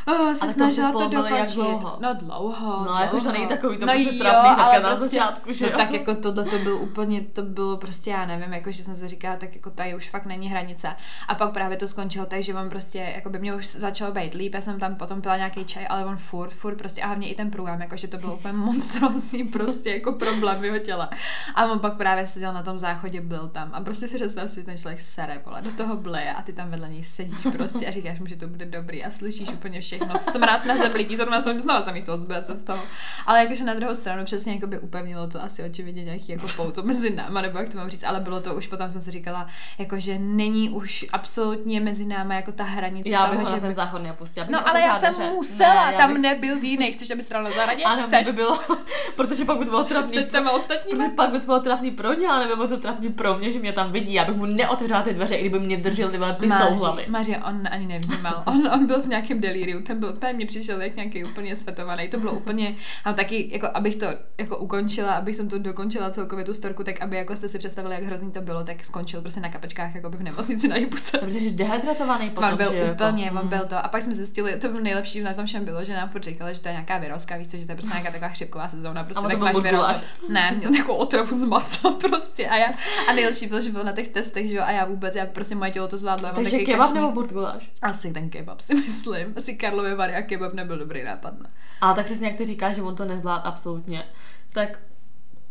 Oh, 0.06 0.32
se 0.34 0.42
ale 0.42 0.52
snažila 0.52 0.92
to, 0.92 0.98
to 0.98 1.08
dokončit. 1.08 1.54
dlouho? 1.54 1.98
No 2.00 2.14
dlouho, 2.14 2.84
No, 2.84 3.00
jako 3.00 3.20
to 3.20 3.32
není 3.32 3.46
takový 3.46 3.78
to 3.78 3.86
no 3.86 3.92
prostě 3.92 4.14
jo, 4.14 4.22
trapný 4.22 4.62
ale 4.62 4.80
na 4.80 4.88
prostě, 4.88 5.08
začátku, 5.08 5.52
že 5.52 5.70
no, 5.70 5.76
tak 5.78 5.92
jako 5.92 6.14
tohle 6.14 6.44
to 6.44 6.58
byl 6.58 6.76
úplně, 6.76 7.20
to 7.20 7.42
bylo 7.42 7.76
prostě, 7.76 8.10
já 8.10 8.26
nevím, 8.26 8.52
jako 8.52 8.72
že 8.72 8.82
jsem 8.82 8.94
se 8.94 9.08
říkala, 9.08 9.36
tak 9.36 9.54
jako 9.54 9.70
tady 9.70 9.94
už 9.94 10.10
fakt 10.10 10.26
není 10.26 10.48
hranice. 10.48 10.88
A 11.28 11.34
pak 11.34 11.52
právě 11.52 11.76
to 11.76 11.88
skončilo 11.88 12.26
tak, 12.26 12.42
že 12.42 12.54
on 12.54 12.68
prostě, 12.68 12.98
jako 13.14 13.30
by 13.30 13.38
mě 13.38 13.54
už 13.54 13.66
začalo 13.66 14.12
být 14.12 14.34
líp, 14.34 14.54
já 14.54 14.60
jsem 14.60 14.78
tam 14.80 14.94
potom 14.96 15.20
pila 15.22 15.36
nějaký 15.36 15.64
čaj, 15.64 15.86
ale 15.90 16.04
on 16.04 16.16
furt, 16.16 16.50
furt 16.50 16.76
prostě, 16.76 17.02
a 17.02 17.06
hlavně 17.06 17.28
i 17.28 17.34
ten 17.34 17.50
průjem, 17.50 17.80
jako 17.80 17.96
že 17.96 18.08
to 18.08 18.16
bylo 18.18 18.34
úplně 18.34 18.52
monstrózní 18.58 19.44
prostě 19.44 19.90
jako 19.90 20.12
problém 20.12 20.64
jeho 20.64 20.78
těla. 20.78 21.10
A 21.54 21.66
on 21.66 21.78
pak 21.78 21.96
právě 21.96 22.26
seděl 22.26 22.52
na 22.52 22.62
tom 22.62 22.78
záchodě, 22.78 23.20
byl 23.20 23.48
tam 23.48 23.70
a 23.72 23.80
prostě 23.80 24.08
si 24.08 24.14
představ 24.14 24.50
si 24.50 24.64
ten 24.64 24.78
člověk 24.78 25.00
sere, 25.00 25.42
vole, 25.46 25.62
do 25.62 25.70
toho 25.72 25.96
bleje 25.96 26.32
a 26.32 26.42
ty 26.42 26.52
tam 26.52 26.70
vedle 26.70 26.88
něj 26.88 27.04
sedíš 27.04 27.46
prostě 27.52 27.86
a 27.86 27.90
říkáš 27.90 28.20
mu, 28.20 28.26
že 28.26 28.36
to 28.36 28.48
bude 28.48 28.64
dobrý 28.64 29.04
a 29.04 29.10
slyšíš 29.10 29.48
úplně 29.48 29.80
všechno, 29.90 30.18
smrad 30.18 30.64
na 30.64 30.76
zeblití, 30.76 31.16
zrovna 31.16 31.40
jsem 31.40 31.60
znova 31.60 31.94
jich 31.94 32.04
to 32.04 32.18
zbracet 32.18 32.58
z 32.58 32.64
toho. 32.64 32.82
Ale 33.26 33.40
jakože 33.40 33.64
na 33.64 33.74
druhou 33.74 33.94
stranu 33.94 34.24
přesně 34.24 34.52
jako 34.52 34.66
by 34.66 34.78
upevnilo 34.78 35.26
to 35.26 35.42
asi 35.42 35.64
očividně 35.64 36.04
nějaký 36.04 36.32
jako 36.32 36.46
pouto 36.56 36.82
mezi 36.82 37.14
náma, 37.14 37.40
nebo 37.42 37.58
jak 37.58 37.68
to 37.68 37.78
mám 37.78 37.90
říct, 37.90 38.04
ale 38.04 38.20
bylo 38.20 38.40
to 38.40 38.54
už 38.54 38.66
potom 38.66 38.88
jsem 38.88 39.00
si 39.00 39.10
říkala, 39.10 39.46
jako 39.78 39.98
že 39.98 40.18
není 40.18 40.70
už 40.70 41.06
absolutně 41.12 41.80
mezi 41.80 42.06
námi 42.06 42.34
jako 42.34 42.52
ta 42.52 42.64
hranice 42.64 43.08
já 43.08 43.26
toho, 43.26 43.44
že 43.44 43.60
ten 43.60 43.74
záchod 43.74 44.02
nepustila. 44.02 44.46
No 44.50 44.68
ale 44.68 44.80
já 44.80 44.94
jsem 44.94 45.14
musela, 45.14 45.90
ne, 45.90 45.96
tam 45.96 46.12
bych... 46.12 46.22
nebyl 46.22 46.64
jiný, 46.64 46.92
chceš, 46.92 47.10
aby 47.10 47.22
stál 47.22 47.42
na 47.42 47.50
zahradě? 47.50 47.82
Ano, 47.82 48.06
chceš? 48.06 48.26
by 48.26 48.32
bylo, 48.32 48.58
protože 49.16 49.44
pak 49.44 49.58
by 49.58 49.64
to 49.64 49.70
bylo 49.70 49.84
trapný. 49.84 50.10
Před 50.10 50.30
těma? 50.30 50.50
Protože 50.90 51.08
pak 51.16 51.30
by 51.30 51.40
to 51.40 51.46
bylo 51.46 51.60
trapný 51.60 51.90
pro 51.90 52.14
ně, 52.14 52.28
ale 52.28 52.48
nebo 52.48 52.68
to 52.68 52.76
trapný 52.76 53.08
pro 53.08 53.38
mě, 53.38 53.52
že 53.52 53.58
mě 53.58 53.72
tam 53.72 53.92
vidí. 53.92 54.14
Já 54.14 54.24
bych 54.24 54.36
mu 54.36 54.46
neotevřela 54.46 55.02
ty 55.02 55.14
dveře, 55.14 55.34
i 55.34 55.40
kdyby 55.40 55.58
mě 55.58 55.76
držel 55.76 56.08
ty 56.08 56.18
pistol 56.38 56.76
hlavy. 56.78 57.04
Maři, 57.08 57.36
on 57.48 57.68
ani 57.70 57.86
nevnímal. 57.86 58.42
On, 58.46 58.68
on 58.74 58.86
byl 58.86 59.02
v 59.02 59.06
nějakém 59.06 59.40
delíriu, 59.40 59.79
ten 59.82 60.00
byl, 60.00 60.12
ten 60.12 60.36
mě 60.36 60.46
přišel 60.46 60.82
jak 60.82 60.96
nějaký 60.96 61.24
úplně 61.24 61.56
svetovaný. 61.56 62.08
To 62.08 62.18
bylo 62.18 62.32
úplně, 62.32 62.76
a 63.04 63.12
taky, 63.12 63.48
jako 63.52 63.68
abych 63.74 63.96
to 63.96 64.06
jako 64.38 64.58
ukončila, 64.58 65.12
abych 65.12 65.36
jsem 65.36 65.48
to 65.48 65.58
dokončila 65.58 66.10
celkově 66.10 66.44
tu 66.44 66.54
storku, 66.54 66.84
tak 66.84 67.00
aby 67.00 67.16
jako 67.16 67.36
jste 67.36 67.48
si 67.48 67.58
představili, 67.58 67.94
jak 67.94 68.04
hrozný 68.04 68.30
to 68.32 68.40
bylo, 68.40 68.64
tak 68.64 68.84
skončil 68.84 69.20
prostě 69.20 69.40
na 69.40 69.48
kapečkách, 69.48 69.94
jako 69.94 70.10
by 70.10 70.16
v 70.16 70.22
nemocnici 70.22 70.68
na 70.68 70.76
Jibuce. 70.76 71.18
Protože 71.18 71.50
dehydratovaný 71.50 72.30
potom, 72.30 72.50
on 72.50 72.56
byl 72.56 72.72
že 72.72 72.92
úplně, 72.92 73.24
jako, 73.24 73.40
on 73.40 73.48
byl 73.48 73.66
to. 73.66 73.84
A 73.84 73.88
pak 73.88 74.02
jsme 74.02 74.14
zjistili, 74.14 74.56
to 74.56 74.68
bylo 74.68 74.80
nejlepší 74.80 75.20
na 75.20 75.34
tom 75.34 75.46
všem 75.46 75.64
bylo, 75.64 75.84
že 75.84 75.94
nám 75.94 76.08
furt 76.08 76.24
říkali, 76.24 76.54
že 76.54 76.60
to 76.60 76.68
je 76.68 76.72
nějaká 76.72 76.98
virózka, 76.98 77.36
víš 77.36 77.48
co, 77.48 77.56
že 77.56 77.66
to 77.66 77.72
je 77.72 77.76
prostě 77.76 77.92
nějaká 77.92 78.10
taková 78.10 78.28
chřipková 78.28 78.68
sezóna, 78.68 79.04
prostě 79.04 79.26
tak 79.28 79.38
máš 79.38 79.56
virózu. 79.56 79.92
Ne, 80.28 80.54
měl 80.58 80.72
takovou 80.72 80.98
otravu 80.98 81.38
z 81.38 81.44
masa 81.44 81.90
prostě. 82.00 82.48
A, 82.48 82.56
já, 82.56 82.66
a 83.08 83.12
nejlepší 83.12 83.46
bylo, 83.46 83.60
že 83.60 83.70
byl 83.70 83.84
na 83.84 83.92
těch 83.92 84.08
testech, 84.08 84.48
že 84.48 84.56
jo, 84.56 84.62
a 84.62 84.70
já 84.70 84.84
vůbec, 84.84 85.14
já 85.14 85.26
prostě 85.26 85.54
moje 85.54 85.70
tělo 85.70 85.88
to 85.88 85.98
zvládlo. 85.98 86.28
Takže 86.34 86.58
kebab 86.58 86.94
nebo 86.94 87.12
burtguláš? 87.12 87.70
Asi 87.82 88.12
ten 88.12 88.30
kebab 88.30 88.60
si 88.60 88.74
myslím. 88.74 89.34
Asi 89.36 89.54
Karlovy 89.70 89.94
Vary 89.94 90.14
a 90.14 90.22
kebab 90.22 90.52
nebyl 90.52 90.78
dobrý 90.78 91.04
nápad. 91.04 91.40
Ne? 91.40 91.50
Ale 91.80 91.94
tak 91.94 92.04
přesně 92.04 92.26
jak 92.28 92.36
ty 92.36 92.44
říkáš, 92.44 92.76
že 92.76 92.82
on 92.82 92.96
to 92.96 93.04
nezvlád 93.04 93.42
absolutně, 93.44 94.04
tak 94.52 94.78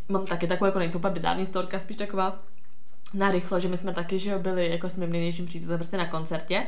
mám 0.09 0.25
taky 0.25 0.47
takovou 0.47 0.65
jako 0.65 0.79
nejtupa 0.79 1.09
bizární 1.09 1.45
storka, 1.45 1.79
spíš 1.79 1.97
taková 1.97 2.39
narychlo, 3.13 3.59
že 3.59 3.67
my 3.67 3.77
jsme 3.77 3.93
taky, 3.93 4.19
že 4.19 4.37
byli 4.37 4.69
jako 4.69 4.89
s 4.89 4.95
mým 4.95 5.11
největším 5.11 5.45
přítelem 5.45 5.77
prostě 5.77 5.97
na 5.97 6.05
koncertě 6.05 6.67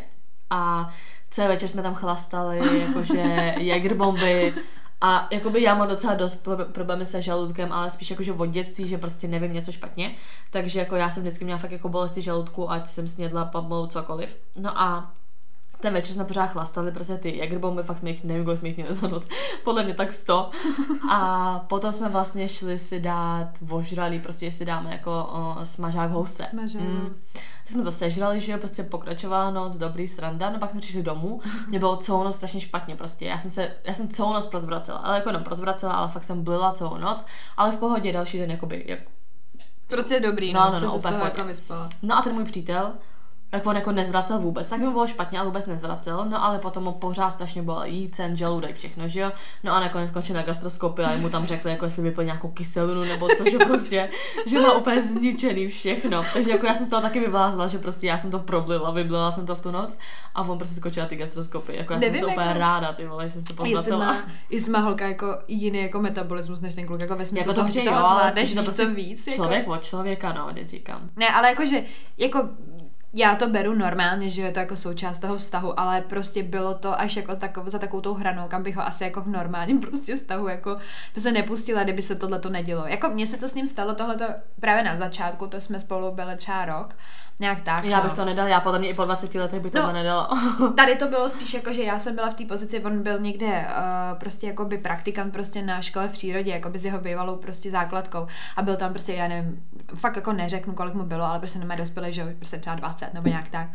a 0.50 0.94
celý 1.30 1.48
večer 1.48 1.69
jsme 1.69 1.81
tam 1.81 1.95
chlastali, 1.95 2.80
jakože 2.80 3.21
Jägerbomby 3.57 4.54
a 5.01 5.27
jakoby 5.31 5.62
já 5.62 5.75
mám 5.75 5.88
docela 5.88 6.13
dost 6.13 6.47
problémy 6.71 7.06
se 7.06 7.21
žaludkem, 7.21 7.71
ale 7.71 7.92
spíš 7.92 8.09
jakože 8.09 8.33
od 8.33 8.45
dětství, 8.45 8.88
že 8.88 8.97
prostě 8.97 9.27
nevím 9.27 9.54
něco 9.54 9.71
špatně. 9.71 10.15
Takže 10.51 10.80
jako 10.80 10.95
já 10.95 11.09
jsem 11.09 11.24
vždycky 11.24 11.45
měla 11.45 11.59
fakt 11.59 11.71
jako 11.71 11.89
bolesti 11.89 12.21
žaludku, 12.21 12.71
ať 12.71 12.88
jsem 12.88 13.07
snědla 13.07 13.45
pomalu 13.45 13.88
cokoliv. 13.88 14.38
No 14.56 14.81
a 14.81 15.13
ten 15.81 15.94
večer 15.94 16.13
jsme 16.13 16.25
pořád 16.25 16.48
chlastali, 16.48 16.92
prostě 16.92 17.18
ty 17.18 17.38
jagerbomby, 17.38 17.83
fakt 17.83 17.98
jsme 17.98 18.10
jich, 18.10 18.24
nevím, 18.24 18.45
kolik 18.45 18.60
jsme 18.60 18.68
jich 18.68 18.78
měli 18.78 18.94
za 18.94 19.07
noc, 19.07 19.28
podle 19.63 19.83
mě 19.83 19.94
tak 19.94 20.13
sto. 20.13 20.50
A 21.12 21.60
potom 21.60 21.92
jsme 21.92 22.09
vlastně 22.09 22.50
šli 22.50 22.80
si 22.80 23.00
dát 23.00 23.50
vožralý, 23.61 24.19
prostě 24.19 24.52
si 24.52 24.66
dáme 24.66 24.92
jako 24.92 25.30
o, 25.31 25.66
smažák 25.66 26.09
v 26.09 26.14
house. 26.14 26.44
Smažák 26.44 26.81
mm. 26.81 27.14
jsme 27.66 27.83
to 27.83 27.92
sežrali, 27.92 28.40
že 28.40 28.52
jo, 28.52 28.57
prostě 28.57 28.83
pokračovala 28.83 29.52
noc, 29.52 29.78
dobrý 29.78 30.07
sranda, 30.07 30.50
no 30.50 30.59
pak 30.59 30.71
jsme 30.71 30.80
přišli 30.80 31.04
domů, 31.04 31.42
mě 31.68 31.80
bylo 31.80 31.97
celou 31.97 32.23
noc 32.23 32.35
strašně 32.35 32.61
špatně 32.61 32.95
prostě, 32.95 33.26
já 33.26 33.38
jsem 33.38 33.52
se, 33.52 33.71
já 33.83 33.94
jsem 33.94 34.09
celou 34.09 34.33
noc 34.33 34.45
prozvracela, 34.45 34.97
ale 34.97 35.16
jako 35.16 35.30
jenom 35.30 35.44
prozvracela, 35.44 35.94
ale 35.94 36.07
fakt 36.07 36.23
jsem 36.23 36.44
blila 36.44 36.73
celou 36.73 36.97
noc, 36.97 37.26
ale 37.57 37.71
v 37.71 37.78
pohodě 37.78 38.14
další 38.14 38.38
den 38.38 38.52
jakoby, 38.52 38.83
jak... 38.88 39.00
Prostě 39.88 40.19
dobrý, 40.19 40.54
no, 40.54 40.59
no, 40.59 40.66
no, 40.66 40.80
no, 40.81 41.00
se 41.00 41.07
jako 41.07 41.44
vyspala. 41.44 41.90
No 42.02 42.18
a 42.18 42.21
ten 42.21 42.33
můj 42.33 42.44
přítel, 42.44 42.94
tak 43.51 43.65
on 43.65 43.75
jako 43.75 43.91
nezvracel 43.91 44.39
vůbec, 44.39 44.69
tak 44.69 44.79
mi 44.79 44.89
bylo 44.89 45.07
špatně, 45.07 45.39
ale 45.39 45.47
vůbec 45.47 45.65
nezvracel, 45.65 46.25
no 46.29 46.43
ale 46.43 46.59
potom 46.59 46.83
mu 46.83 46.91
pořád 46.91 47.29
strašně 47.29 47.61
bylo 47.61 47.85
jícen, 47.85 48.37
žaludek, 48.37 48.77
všechno, 48.77 49.07
že 49.07 49.19
jo, 49.19 49.31
no 49.63 49.73
a 49.73 49.79
nakonec 49.79 50.09
skončil 50.09 50.35
na 50.35 50.41
gastroskopii 50.41 51.05
a 51.05 51.17
mu 51.17 51.29
tam 51.29 51.45
řekli, 51.45 51.71
jako 51.71 51.85
jestli 51.85 52.03
vypil 52.03 52.23
nějakou 52.23 52.47
kyselinu 52.47 53.03
nebo 53.03 53.27
co, 53.37 53.49
že 53.49 53.57
prostě, 53.57 54.09
že 54.45 54.59
má 54.59 54.73
úplně 54.73 55.01
zničený 55.01 55.67
všechno, 55.67 56.23
takže 56.33 56.51
jako 56.51 56.65
já 56.65 56.75
jsem 56.75 56.85
z 56.85 56.89
toho 56.89 57.01
taky 57.01 57.19
vyvlázla, 57.19 57.67
že 57.67 57.77
prostě 57.77 58.07
já 58.07 58.17
jsem 58.17 58.31
to 58.31 58.39
problila, 58.39 58.91
vyblila 58.91 59.31
jsem 59.31 59.45
to 59.45 59.55
v 59.55 59.61
tu 59.61 59.71
noc 59.71 59.97
a 60.35 60.41
on 60.41 60.57
prostě 60.57 60.75
skočil 60.75 61.03
na 61.03 61.09
ty 61.09 61.15
gastroskopy, 61.15 61.75
jako 61.75 61.93
já 61.93 61.99
Nevím, 61.99 62.13
jsem 62.13 62.21
to 62.21 62.29
jako... 62.29 62.41
úplně 62.41 62.59
ráda, 62.59 62.93
ty 62.93 63.07
vole, 63.07 63.25
že 63.25 63.31
jsem 63.31 63.41
se 63.41 63.53
pozvracela. 63.53 64.17
Jestli 64.49 64.71
má 64.71 64.79
holka 64.79 65.07
jako 65.07 65.37
jiný 65.47 65.81
jako 65.81 65.99
metabolismus 65.99 66.61
než 66.61 66.75
ten 66.75 66.85
kluk, 66.85 67.01
jako 67.01 67.15
ve 67.15 67.25
smyslu 67.25 67.49
jako 67.49 67.53
to, 67.53 67.61
toho, 67.61 67.73
že 67.73 67.81
toho 67.81 68.03
zvládneš 68.03 68.55
víc 68.55 68.75
to 68.75 68.89
víc. 68.89 69.35
Člověk 69.35 69.59
jako... 69.59 69.71
od 69.71 69.83
člověka, 69.83 70.33
no, 70.33 70.49
říkám. 70.65 71.09
Ne, 71.15 71.27
ale 71.27 71.49
jakože, 71.49 71.83
jako 72.17 72.49
já 73.13 73.35
to 73.35 73.47
beru 73.47 73.73
normálně, 73.73 74.30
že 74.30 74.41
je 74.41 74.51
to 74.51 74.59
jako 74.59 74.75
součást 74.75 75.19
toho 75.19 75.37
vztahu, 75.37 75.80
ale 75.80 76.01
prostě 76.01 76.44
bylo 76.44 76.73
to 76.73 76.99
až 76.99 77.15
jako 77.15 77.35
takov, 77.35 77.68
za 77.68 77.80
takovou 77.80 78.01
tou 78.01 78.13
hranou, 78.13 78.47
kam 78.47 78.63
bych 78.63 78.75
ho 78.75 78.87
asi 78.87 79.03
jako 79.03 79.21
v 79.21 79.27
normálním 79.27 79.80
prostě 79.89 80.15
vztahu 80.15 80.47
jako 80.47 80.77
se 81.18 81.31
nepustila, 81.31 81.83
kdyby 81.83 82.01
se 82.01 82.15
tohle 82.15 82.39
to 82.39 82.49
nedělo. 82.49 82.87
Jako 82.87 83.09
mně 83.09 83.27
se 83.27 83.37
to 83.37 83.47
s 83.47 83.53
ním 83.53 83.68
stalo 83.68 83.95
tohleto 83.95 84.25
právě 84.59 84.83
na 84.83 84.95
začátku, 84.95 85.47
to 85.47 85.61
jsme 85.61 85.80
spolu 85.80 86.11
byli 86.11 86.35
třeba 86.35 86.65
rok, 86.65 86.95
nějak 87.42 87.62
tak. 87.62 87.83
Já 87.83 88.02
bych 88.02 88.12
no. 88.12 88.16
to 88.16 88.26
nedal, 88.26 88.48
já 88.48 88.60
podle 88.60 88.80
mě 88.80 88.90
i 88.90 88.94
po 88.94 89.06
20 89.06 89.36
letech 89.36 89.60
by 89.60 89.69
to 89.69 89.81
no, 89.81 89.94
nedala. 89.94 90.30
tady 90.78 90.95
to 90.95 91.07
bylo 91.07 91.30
spíš 91.30 91.54
jako, 91.54 91.74
že 91.74 91.83
já 91.83 92.00
jsem 92.00 92.16
byla 92.16 92.30
v 92.30 92.33
té 92.33 92.45
pozici, 92.45 92.83
on 92.83 93.04
byl 93.04 93.19
někde 93.19 93.48
uh, 93.48 94.19
prostě 94.19 94.48
jako 94.48 94.66
by 94.66 94.78
praktikant 94.78 95.33
prostě 95.33 95.62
na 95.62 95.81
škole 95.81 96.07
v 96.07 96.12
přírodě, 96.12 96.52
jako 96.52 96.69
by 96.69 96.80
s 96.80 96.86
jeho 96.86 97.00
bývalou 97.00 97.36
prostě 97.36 97.71
základkou 97.71 98.28
a 98.56 98.62
byl 98.62 98.76
tam 98.76 98.92
prostě, 98.92 99.14
já 99.14 99.28
nevím, 99.28 99.64
fakt 99.95 100.16
jako 100.16 100.33
neřeknu, 100.33 100.74
kolik 100.74 100.94
mu 100.94 101.04
bylo, 101.04 101.24
ale 101.24 101.40
prostě 101.40 101.60
nemá 101.60 101.76
dospělý, 101.76 102.14
že 102.14 102.36
prostě 102.40 102.57
třeba 102.57 102.76
20 102.76 103.02
20 103.02 103.14
nebo 103.14 103.30
nějak 103.30 103.50
tak. 103.50 103.69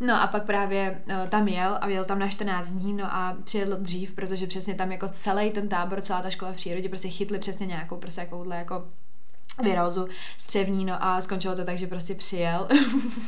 No 0.00 0.22
a 0.22 0.26
pak 0.26 0.44
právě 0.44 1.00
uh, 1.06 1.28
tam 1.28 1.48
jel 1.48 1.78
a 1.80 1.88
jel 1.88 2.04
tam 2.04 2.18
na 2.18 2.28
14 2.28 2.68
dní, 2.68 2.92
no 2.92 3.14
a 3.14 3.36
přijedl 3.44 3.76
dřív, 3.76 4.12
protože 4.12 4.46
přesně 4.46 4.74
tam 4.74 4.92
jako 4.92 5.08
celý 5.08 5.50
ten 5.50 5.68
tábor, 5.68 6.00
celá 6.00 6.22
ta 6.22 6.30
škola 6.30 6.52
v 6.52 6.56
přírodě 6.56 6.88
prostě 6.88 7.08
chytli 7.08 7.38
přesně 7.38 7.66
nějakou 7.66 7.96
prostě 7.96 8.20
jakouhle 8.20 8.56
jako 8.56 8.84
virózu 9.60 10.08
střevní, 10.36 10.84
no 10.84 11.04
a 11.04 11.22
skončilo 11.22 11.56
to 11.56 11.64
tak, 11.64 11.78
že 11.78 11.86
prostě 11.86 12.14
přijel 12.14 12.68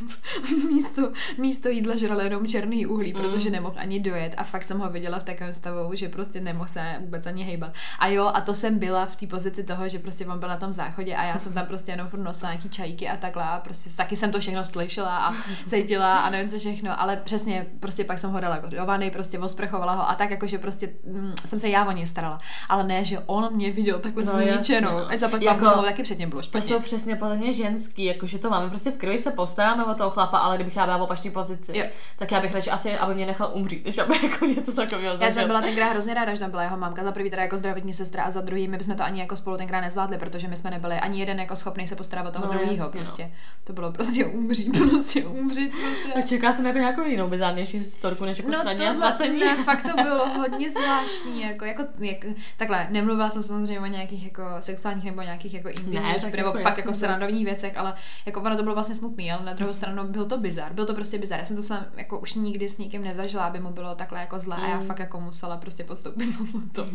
místo, 0.68 1.12
místo 1.38 1.68
jídla 1.68 1.96
žral 1.96 2.20
jenom 2.20 2.46
černý 2.46 2.86
uhlí, 2.86 3.12
mm. 3.12 3.20
protože 3.20 3.50
nemohl 3.50 3.74
ani 3.78 4.00
dojet 4.00 4.34
a 4.36 4.44
fakt 4.44 4.64
jsem 4.64 4.78
ho 4.78 4.90
viděla 4.90 5.18
v 5.18 5.22
takovém 5.22 5.52
stavu, 5.52 5.94
že 5.94 6.08
prostě 6.08 6.40
nemohl 6.40 6.68
se 6.68 6.96
vůbec 7.00 7.26
ani 7.26 7.44
hejbat. 7.44 7.72
A 7.98 8.08
jo, 8.08 8.30
a 8.34 8.40
to 8.40 8.54
jsem 8.54 8.78
byla 8.78 9.06
v 9.06 9.16
té 9.16 9.26
pozici 9.26 9.64
toho, 9.64 9.88
že 9.88 9.98
prostě 9.98 10.26
on 10.26 10.38
byl 10.38 10.48
na 10.48 10.56
tom 10.56 10.72
záchodě 10.72 11.16
a 11.16 11.24
já 11.24 11.38
jsem 11.38 11.52
tam 11.52 11.66
prostě 11.66 11.92
jenom 11.92 12.08
furt 12.08 12.22
nosila 12.22 12.50
nějaký 12.50 12.68
čajíky 12.68 13.08
a 13.08 13.16
takhle 13.16 13.42
a 13.42 13.60
prostě 13.60 13.90
taky 13.96 14.16
jsem 14.16 14.30
to 14.30 14.40
všechno 14.40 14.64
slyšela 14.64 15.18
a 15.18 15.32
cítila 15.66 16.18
a 16.18 16.30
nevím 16.30 16.48
co 16.48 16.58
všechno, 16.58 17.00
ale 17.00 17.16
přesně 17.16 17.66
prostě 17.80 18.04
pak 18.04 18.18
jsem 18.18 18.30
ho 18.30 18.40
dala 18.40 18.58
do 18.58 18.86
vany, 18.86 19.10
prostě 19.10 19.38
osprchovala 19.38 19.92
ho 19.92 20.10
a 20.10 20.14
tak 20.14 20.30
jakože 20.30 20.58
prostě 20.58 20.92
mm, 21.04 21.32
jsem 21.46 21.58
se 21.58 21.68
já 21.68 21.84
o 21.84 21.92
něj 21.92 22.06
starala. 22.06 22.38
Ale 22.68 22.84
ne, 22.84 23.04
že 23.04 23.18
on 23.26 23.54
mě 23.54 23.70
viděl 23.70 23.98
takhle 23.98 24.24
no, 24.24 24.32
zničenou. 24.32 24.98
A 25.08 25.16
za 25.16 25.28
pak 25.28 25.42
jako, 25.42 25.82
taky 25.82 26.02
předtím 26.02 26.21
bylo 26.26 26.42
špatně. 26.42 26.68
To 26.68 26.74
jsou 26.74 26.80
přesně 26.80 27.16
podle 27.16 27.36
mě 27.36 27.52
ženský, 27.52 28.04
jakože 28.04 28.38
to 28.38 28.50
máme 28.50 28.68
prostě 28.68 28.90
v 28.90 28.96
krvi 28.96 29.18
se 29.18 29.30
postaráme 29.30 29.84
o 29.84 29.94
toho 29.94 30.10
chlapa, 30.10 30.38
ale 30.38 30.56
kdybych 30.56 30.76
já 30.76 30.84
byla 30.84 30.96
v 30.96 31.02
opačné 31.02 31.30
pozici, 31.30 31.78
jo. 31.78 31.84
tak 32.18 32.32
já 32.32 32.40
bych 32.40 32.54
radši 32.54 32.70
asi, 32.70 32.98
aby 32.98 33.14
mě 33.14 33.26
nechal 33.26 33.50
umřít, 33.54 33.84
než 33.84 33.98
aby 33.98 34.14
jako 34.22 34.44
něco 34.44 34.72
takového 34.72 35.16
Já 35.20 35.30
jsem 35.30 35.46
byla 35.46 35.60
tenkrát 35.60 35.90
hrozně 35.90 36.14
ráda, 36.14 36.34
že 36.34 36.40
tam 36.40 36.50
byla 36.50 36.62
jeho 36.62 36.76
mámka, 36.76 37.04
za 37.04 37.12
prvý 37.12 37.30
teda 37.30 37.42
jako 37.42 37.56
zdravotní 37.56 37.92
sestra 37.92 38.22
a 38.22 38.30
za 38.30 38.40
druhý 38.40 38.68
my 38.68 38.82
jsme 38.82 38.94
to 38.94 39.04
ani 39.04 39.20
jako 39.20 39.36
spolu 39.36 39.56
tenkrát 39.56 39.80
nezvládli, 39.80 40.18
protože 40.18 40.48
my 40.48 40.56
jsme 40.56 40.70
nebyli 40.70 40.94
ani 40.94 41.20
jeden 41.20 41.40
jako 41.40 41.56
schopný 41.56 41.86
se 41.86 41.96
postarat 41.96 42.26
o 42.26 42.30
toho 42.30 42.44
no, 42.46 42.52
druhého. 42.52 42.84
No. 42.84 42.90
Prostě. 42.90 43.22
No. 43.22 43.30
To 43.64 43.72
bylo 43.72 43.92
prostě 43.92 44.24
umřít, 44.24 44.78
prostě 44.90 45.24
umřít. 45.24 45.72
Prostě. 45.72 46.01
A 46.18 46.22
čeká 46.22 46.52
jsem 46.52 46.66
jako 46.66 46.78
nějakou 46.78 47.02
jinou 47.02 47.28
bizárnější 47.28 47.84
storku, 47.84 48.24
než 48.24 48.38
jako 48.38 48.50
no, 48.50 48.58
to 48.62 49.24
ne, 49.24 49.56
fakt 49.64 49.82
to 49.82 49.96
bylo 50.02 50.28
hodně 50.28 50.70
zvláštní, 50.70 51.42
jako, 51.42 51.64
jako, 51.64 51.82
jako, 52.00 52.28
takhle, 52.56 52.86
nemluvila 52.90 53.30
jsem 53.30 53.42
samozřejmě 53.42 53.80
o 53.80 53.86
nějakých 53.86 54.24
jako 54.24 54.42
sexuálních 54.60 55.04
nebo 55.04 55.22
nějakých 55.22 55.54
jako 55.54 55.68
intimních, 55.68 56.24
nebo 56.24 56.48
jako 56.48 56.58
fakt 56.58 56.78
jako 56.78 56.94
srandovních 56.94 57.44
věcech, 57.44 57.76
ale 57.76 57.94
jako 58.26 58.40
ono 58.40 58.56
to 58.56 58.62
bylo 58.62 58.74
vlastně 58.74 58.94
smutný, 58.94 59.32
ale 59.32 59.44
na 59.44 59.52
druhou 59.52 59.72
stranu 59.72 60.04
byl 60.04 60.24
to 60.24 60.38
bizar, 60.38 60.72
byl 60.72 60.86
to 60.86 60.94
prostě 60.94 61.18
bizar. 61.18 61.38
Já 61.38 61.44
jsem 61.44 61.56
to 61.56 61.62
sám 61.62 61.86
jako 61.96 62.20
už 62.20 62.34
nikdy 62.34 62.68
s 62.68 62.78
nikým 62.78 63.04
nezažila, 63.04 63.44
aby 63.44 63.60
mu 63.60 63.70
bylo 63.70 63.94
takhle 63.94 64.20
jako 64.20 64.38
zlé 64.38 64.56
mm. 64.56 64.64
a 64.64 64.68
já 64.68 64.76
mm. 64.76 64.86
fakt 64.86 64.98
jako 64.98 65.20
musela 65.20 65.56
prostě 65.56 65.84
postoupit 65.84 66.28
to. 66.72 66.86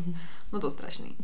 No 0.53 0.59
to 0.59 0.71
strašný 0.71 1.15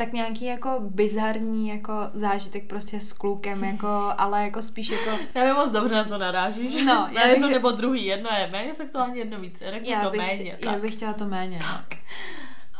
tak 0.00 0.12
nějaký 0.12 0.44
jako 0.44 0.76
bizarní 0.80 1.68
jako 1.68 1.92
zážitek 2.12 2.66
prostě 2.66 3.00
s 3.00 3.12
klukem, 3.12 3.64
jako, 3.64 4.12
ale 4.18 4.42
jako 4.42 4.62
spíš 4.62 4.90
jako... 4.90 5.10
Já 5.34 5.44
vím 5.44 5.54
moc 5.54 5.70
dobře 5.70 5.94
na 5.94 6.04
to 6.04 6.18
narážíš. 6.18 6.84
No, 6.84 7.08
na 7.14 7.22
jedno 7.22 7.48
bych... 7.48 7.54
nebo 7.54 7.70
druhý, 7.70 8.06
jedno 8.06 8.30
je 8.38 8.48
méně 8.50 8.74
sexuální, 8.74 9.18
jedno 9.18 9.38
víc. 9.38 9.62
Řeknu 9.70 9.90
já 9.90 10.04
to 10.04 10.10
bych, 10.10 10.20
méně. 10.20 10.58
Já 10.64 10.72
bych 10.72 10.94
chtěla 10.94 11.12
to 11.12 11.24
méně. 11.24 11.58
No. 11.62 11.80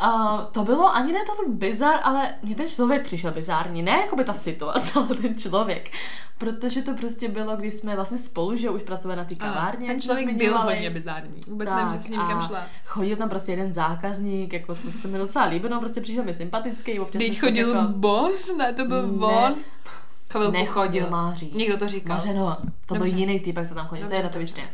Uh, 0.05 0.41
to 0.53 0.65
bylo 0.65 0.95
ani 0.95 1.13
ne 1.13 1.19
tak 1.27 1.49
bizar, 1.49 2.01
ale 2.03 2.35
mě 2.43 2.55
ten 2.55 2.69
člověk 2.69 3.05
přišel 3.05 3.33
bizární. 3.33 3.83
Ne 3.83 3.91
jako 3.91 4.17
by 4.17 4.25
ta 4.25 4.35
situace, 4.35 4.93
ale 4.99 5.09
ten 5.09 5.39
člověk. 5.39 5.91
Protože 6.39 6.83
to 6.83 6.95
prostě 6.95 7.29
bylo, 7.29 7.57
když 7.57 7.75
jsme 7.75 7.95
vlastně 7.97 8.19
spolu, 8.19 8.57
že 8.57 8.71
už 8.71 8.83
pracovali 8.83 9.19
na 9.19 9.25
té 9.25 9.35
kavárně. 9.35 9.87
Ten 9.87 10.01
člověk 10.01 10.37
byl 10.37 10.59
hodně 10.59 10.91
bizární. 10.91 11.41
Vůbec 11.47 11.69
tak, 11.69 11.77
nevím, 11.77 11.93
že 11.93 11.99
s 11.99 12.09
ním 12.09 12.21
kam 12.21 12.43
šla. 12.43 12.63
Chodil 12.85 13.17
tam 13.17 13.29
prostě 13.29 13.53
jeden 13.53 13.75
zákazník, 13.75 14.53
jako 14.53 14.75
co 14.75 14.93
se 14.93 15.09
mi 15.09 15.19
docela 15.19 15.45
líbilo, 15.45 15.81
prostě 15.81 16.01
přišel 16.01 16.25
mi 16.25 16.35
sympatický. 16.35 17.01
Teď 17.13 17.41
chodil 17.41 17.75
jako... 17.75 17.89
boss, 17.93 18.57
ne, 18.57 18.73
to 18.73 18.85
byl 18.85 19.07
ne. 19.07 19.27
on. 19.27 19.55
Chodil 20.33 20.51
Nechodil 20.51 21.11
Máří. 21.11 21.53
Někdo 21.55 21.77
to 21.77 21.89
říkal. 21.89 22.17
Mařeno, 22.17 22.57
to 22.87 22.95
Dobře. 22.95 23.11
byl 23.11 23.21
jiný 23.21 23.41
typ, 23.41 23.57
jak 23.57 23.67
se 23.67 23.75
tam 23.75 23.87
chodil, 23.87 24.03
Dobře, 24.03 24.17
to 24.17 24.21
je 24.21 24.25
na 24.25 24.31
to 24.31 24.39
vyčně. 24.39 24.71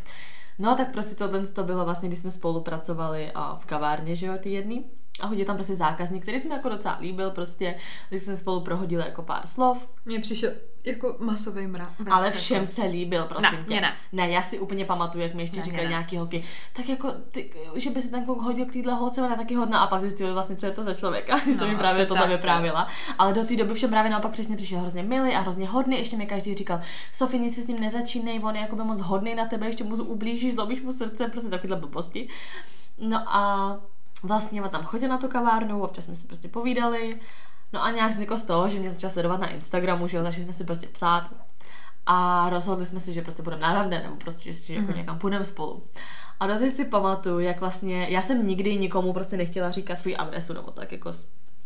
No 0.59 0.75
tak 0.75 0.93
prostě 0.93 1.15
tohle 1.15 1.47
to 1.47 1.65
bylo 1.65 1.85
vlastně, 1.85 2.09
když 2.09 2.21
jsme 2.21 2.31
spolupracovali 2.31 3.31
a 3.35 3.57
v 3.57 3.67
kavárně, 3.67 4.17
že 4.17 4.27
jo, 4.27 4.35
ty 4.41 4.51
jedný. 4.51 4.85
A 5.21 5.27
hodil 5.27 5.45
tam 5.45 5.57
prostě 5.57 5.77
zákazník, 5.77 6.23
který 6.23 6.41
se 6.41 6.49
mi 6.49 6.55
jako 6.55 6.69
docela 6.69 6.99
líbil, 7.01 7.31
prostě, 7.31 7.75
když 8.09 8.23
jsme 8.23 8.37
spolu 8.37 8.61
prohodili 8.61 9.05
jako 9.05 9.23
pár 9.23 9.47
slov. 9.47 9.89
Mně 10.05 10.21
přišel 10.21 10.51
jako 10.87 11.17
masový 11.19 11.67
mrak. 11.67 11.93
Ale 12.11 12.31
všem 12.31 12.57
jako. 12.57 12.73
se 12.73 12.85
líbil, 12.85 13.25
prosím 13.25 13.59
ne, 13.59 13.65
tě. 13.69 13.81
Ne, 13.81 13.97
ne, 14.13 14.31
já 14.31 14.43
si 14.43 14.59
úplně 14.59 14.85
pamatuju, 14.85 15.25
jak 15.25 15.35
mi 15.35 15.43
ještě 15.43 15.57
ne, 15.57 15.65
říkali 15.65 15.83
ne, 15.83 15.89
nějaký 15.89 16.17
holky, 16.17 16.45
tak 16.73 16.89
jako, 16.89 17.13
ty, 17.31 17.53
že 17.75 17.91
by 17.91 18.03
se 18.03 18.11
ten 18.11 18.25
kluk 18.25 18.43
hodil 18.43 18.67
k 18.67 18.73
téhle 18.73 18.95
holce, 18.95 19.23
ona 19.23 19.37
taky 19.37 19.55
hodná 19.55 19.79
a 19.79 19.87
pak 19.87 20.01
zjistili 20.01 20.33
vlastně, 20.33 20.57
co 20.57 20.67
je 20.67 20.73
to 20.73 20.83
za 20.83 20.95
člověka, 20.95 21.39
když 21.45 21.57
no, 21.57 21.59
jsem 21.59 21.69
mi 21.69 21.77
právě 21.77 22.07
to 22.07 22.15
tam 22.15 22.29
vyprávila. 22.29 22.89
Ale 23.19 23.33
do 23.33 23.45
té 23.45 23.57
doby 23.57 23.75
všem 23.75 23.91
právě 23.91 24.11
naopak 24.11 24.33
přesně 24.33 24.57
přišel 24.57 24.79
hrozně 24.79 25.03
milý 25.03 25.35
a 25.35 25.41
hrozně 25.41 25.69
hodný, 25.69 25.99
ještě 25.99 26.17
mi 26.17 26.27
každý 26.27 26.55
říkal, 26.55 26.81
Sofie, 27.13 27.41
nic 27.41 27.55
si 27.55 27.63
s 27.63 27.67
ním 27.67 27.81
nezačínej, 27.81 28.41
on 28.43 28.55
je 28.55 28.61
jako 28.61 28.77
by 28.77 28.85
moc 28.85 29.01
hodný 29.01 29.35
na 29.35 29.47
tebe, 29.47 29.67
ještě 29.67 29.85
mu 29.85 29.97
ublížíš, 29.97 30.55
zlobíš 30.55 30.83
mu 30.83 30.93
srdce, 30.93 31.29
prostě 31.29 31.51
takovéhle 31.51 31.77
blbosti. 31.77 32.29
No 32.99 33.25
a 33.27 33.81
vlastně 34.23 34.63
tam 34.63 34.83
chodil 34.83 35.09
na 35.09 35.19
tu 35.19 35.29
kavárnu, 35.29 35.83
občas 35.83 36.05
jsme 36.05 36.17
si 36.17 36.27
prostě 36.27 36.49
povídali, 36.49 37.21
no 37.73 37.85
a 37.85 37.91
nějak 37.91 38.11
vzniklo 38.11 38.39
z 38.39 38.45
toho, 38.45 38.69
že 38.69 38.79
mě 38.79 38.91
začal 38.91 39.11
sledovat 39.11 39.41
na 39.41 39.51
Instagramu, 39.51 40.09
že 40.09 40.17
jo, 40.17 40.23
začali 40.23 40.45
jsme 40.45 40.53
si 40.53 40.65
prostě 40.65 40.87
psát 40.87 41.31
a 42.07 42.49
rozhodli 42.51 42.87
jsme 42.87 43.01
si, 43.01 43.13
že 43.13 43.23
prostě 43.23 43.43
budeme 43.43 43.63
na 43.63 43.75
rande, 43.75 44.03
nebo 44.03 44.17
prostě, 44.17 44.53
že 44.53 44.75
jako 44.75 44.93
mm-hmm. 44.93 44.97
někam 44.97 45.19
půjdeme 45.19 45.45
spolu. 45.45 45.87
A 46.41 46.47
doteď 46.47 46.75
si 46.75 46.85
pamatuju, 46.85 47.39
jak 47.39 47.61
vlastně, 47.61 48.07
já 48.11 48.23
jsem 48.23 48.47
nikdy 48.47 48.77
nikomu 48.77 49.13
prostě 49.13 49.37
nechtěla 49.37 49.71
říkat 49.71 50.01
svou 50.01 50.13
adresu, 50.19 50.53
nebo 50.53 50.71
tak 50.71 50.93
jako 50.93 51.11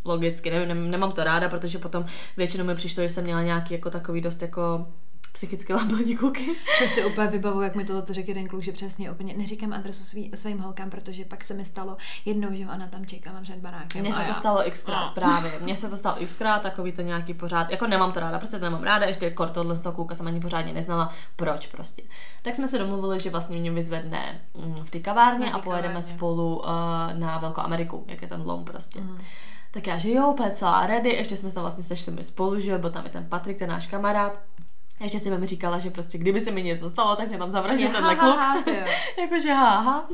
logicky, 0.05 0.51
nevím, 0.51 0.91
nemám 0.91 1.11
to 1.11 1.23
ráda, 1.23 1.49
protože 1.49 1.79
potom 1.79 2.05
většinou 2.37 2.65
mi 2.65 2.75
přišlo, 2.75 3.03
že 3.03 3.09
jsem 3.09 3.23
měla 3.23 3.41
nějaký 3.41 3.73
jako 3.73 3.89
takový 3.89 4.21
dost 4.21 4.41
jako 4.41 4.87
psychicky 5.31 5.73
labilní 5.73 6.15
kluky. 6.15 6.55
To 6.79 6.87
si 6.87 7.05
úplně 7.05 7.27
vybavu, 7.27 7.61
jak 7.61 7.75
mi 7.75 7.85
tohle 7.85 8.03
řekl 8.09 8.29
jeden 8.29 8.47
kluk, 8.47 8.63
že 8.63 8.71
přesně 8.71 9.11
úplně 9.11 9.33
neříkám 9.37 9.73
adresu 9.73 10.03
svý, 10.03 10.31
svým 10.35 10.59
holkám, 10.59 10.89
protože 10.89 11.25
pak 11.25 11.43
se 11.43 11.53
mi 11.53 11.65
stalo 11.65 11.97
jednou, 12.25 12.47
že 12.51 12.65
ona 12.65 12.87
tam 12.87 13.05
čekala 13.05 13.41
před 13.41 13.57
barákem. 13.59 14.01
Mně 14.01 14.13
se 14.13 14.21
to 14.21 14.33
stalo 14.33 14.63
xkrát, 14.71 15.09
a. 15.09 15.11
právě. 15.11 15.51
Mně 15.61 15.77
se 15.77 15.89
to 15.89 15.97
stalo 15.97 16.15
xkrát, 16.25 16.61
takový 16.61 16.91
to 16.91 17.01
nějaký 17.01 17.33
pořád, 17.33 17.69
jako 17.69 17.87
nemám 17.87 18.11
to 18.11 18.19
ráda, 18.19 18.39
prostě 18.39 18.57
to 18.57 18.65
nemám 18.65 18.83
ráda, 18.83 19.05
ještě 19.05 19.29
kor 19.31 19.49
tohle 19.49 19.75
z 19.75 19.81
toho 19.81 19.95
kluka 19.95 20.15
jsem 20.15 20.27
ani 20.27 20.39
pořádně 20.39 20.73
neznala, 20.73 21.13
proč 21.35 21.67
prostě. 21.67 22.03
Tak 22.41 22.55
jsme 22.55 22.67
se 22.67 22.77
domluvili, 22.77 23.19
že 23.19 23.29
vlastně 23.29 23.57
mě 23.57 23.71
vyzvedne 23.71 24.41
mm, 24.53 24.83
v 24.83 24.89
té 24.89 24.99
kavárně 24.99 25.51
a 25.51 25.59
pojedeme 25.59 25.93
kavárně. 25.93 26.15
spolu 26.15 26.57
uh, 26.57 26.65
na 27.13 27.37
Velkou 27.41 27.61
Ameriku, 27.61 28.05
jak 28.07 28.21
je 28.21 28.27
ten 28.27 28.41
lom 28.45 28.65
prostě. 28.65 29.01
Mm. 29.01 29.17
Tak 29.73 29.87
já, 29.87 29.97
že 29.97 30.11
jo, 30.11 30.27
úplně 30.27 30.51
celá 30.51 30.87
ready, 30.87 31.09
ještě 31.09 31.37
jsme 31.37 31.49
se 31.49 31.55
tam 31.55 31.63
vlastně 31.63 31.83
sešli 31.83 32.11
my 32.11 32.23
spolu, 32.23 32.59
že 32.59 32.71
jo, 32.71 32.77
byl 32.79 32.89
tam 32.89 33.05
i 33.05 33.09
ten 33.09 33.25
Patrik, 33.25 33.59
ten 33.59 33.69
náš 33.69 33.87
kamarád. 33.87 34.39
Ještě 35.01 35.19
si 35.19 35.31
mi 35.31 35.45
říkala, 35.45 35.79
že 35.79 35.89
prostě 35.89 36.17
kdyby 36.17 36.41
se 36.41 36.51
mi 36.51 36.63
něco 36.63 36.89
stalo, 36.89 37.15
tak 37.15 37.27
mě 37.27 37.37
tam 37.37 37.51
zavraždí 37.51 37.87
tenhle 37.89 38.15
kluk. 38.15 38.39
Jakože 39.17 39.53
haha. 39.53 40.09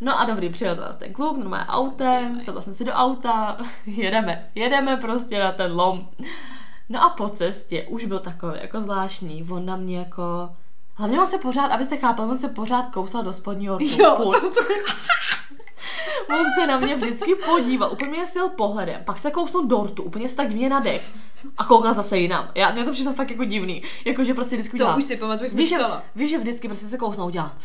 No 0.00 0.20
a 0.20 0.24
dobrý, 0.24 0.48
přijel 0.48 0.76
nás 0.76 0.96
ten 0.96 1.12
kluk, 1.12 1.36
normálně 1.36 1.66
autem, 1.66 2.40
sedla 2.40 2.62
jsem 2.62 2.74
si 2.74 2.84
do 2.84 2.92
auta, 2.92 3.56
jedeme, 3.86 4.48
jedeme 4.54 4.96
prostě 4.96 5.38
na 5.38 5.52
ten 5.52 5.72
lom. 5.72 6.08
No 6.88 7.04
a 7.04 7.08
po 7.08 7.28
cestě 7.28 7.86
už 7.88 8.04
byl 8.04 8.18
takový 8.18 8.52
jako 8.60 8.80
zvláštní, 8.80 9.46
on 9.50 9.66
na 9.66 9.76
mě 9.76 9.98
jako... 9.98 10.50
Hlavně 10.94 11.20
on 11.20 11.26
se 11.26 11.38
pořád, 11.38 11.66
abyste 11.66 11.96
chápali, 11.96 12.30
on 12.30 12.38
se 12.38 12.48
pořád 12.48 12.86
kousal 12.86 13.22
do 13.22 13.32
spodního 13.32 13.78
rtu. 13.78 14.02
Jo, 14.02 14.16
to, 14.16 14.40
to... 14.40 14.60
On 16.28 16.44
se 16.54 16.66
na 16.66 16.78
mě 16.78 16.96
vždycky 16.96 17.34
podíval, 17.34 17.92
úplně 17.92 18.10
mě 18.10 18.26
sil 18.34 18.46
pohledem, 18.48 19.00
pak 19.04 19.18
se 19.18 19.30
kousnul 19.30 19.66
do 19.66 19.82
rtu, 19.82 20.02
úplně 20.02 20.28
se 20.28 20.36
tak 20.36 20.48
divně 20.48 20.68
nadech 20.68 21.02
a 21.58 21.64
koukal 21.64 21.94
zase 21.94 22.18
jinam. 22.18 22.50
Já, 22.54 22.70
mě 22.70 22.84
to 22.84 22.92
přišlo 22.92 23.12
fakt 23.12 23.30
jako 23.30 23.44
divný, 23.44 23.82
jakože 24.04 24.34
prostě 24.34 24.56
vždycky. 24.56 24.78
To 24.78 24.94
už 24.96 25.04
si 25.04 25.16
pamatuju, 25.16 25.50
víš, 25.54 25.68
že, 25.68 25.76
víš, 26.16 26.30
že 26.30 26.38
vždycky 26.38 26.68
prostě 26.68 26.86
se 26.86 26.98
kousnou, 26.98 27.26
udělá 27.26 27.56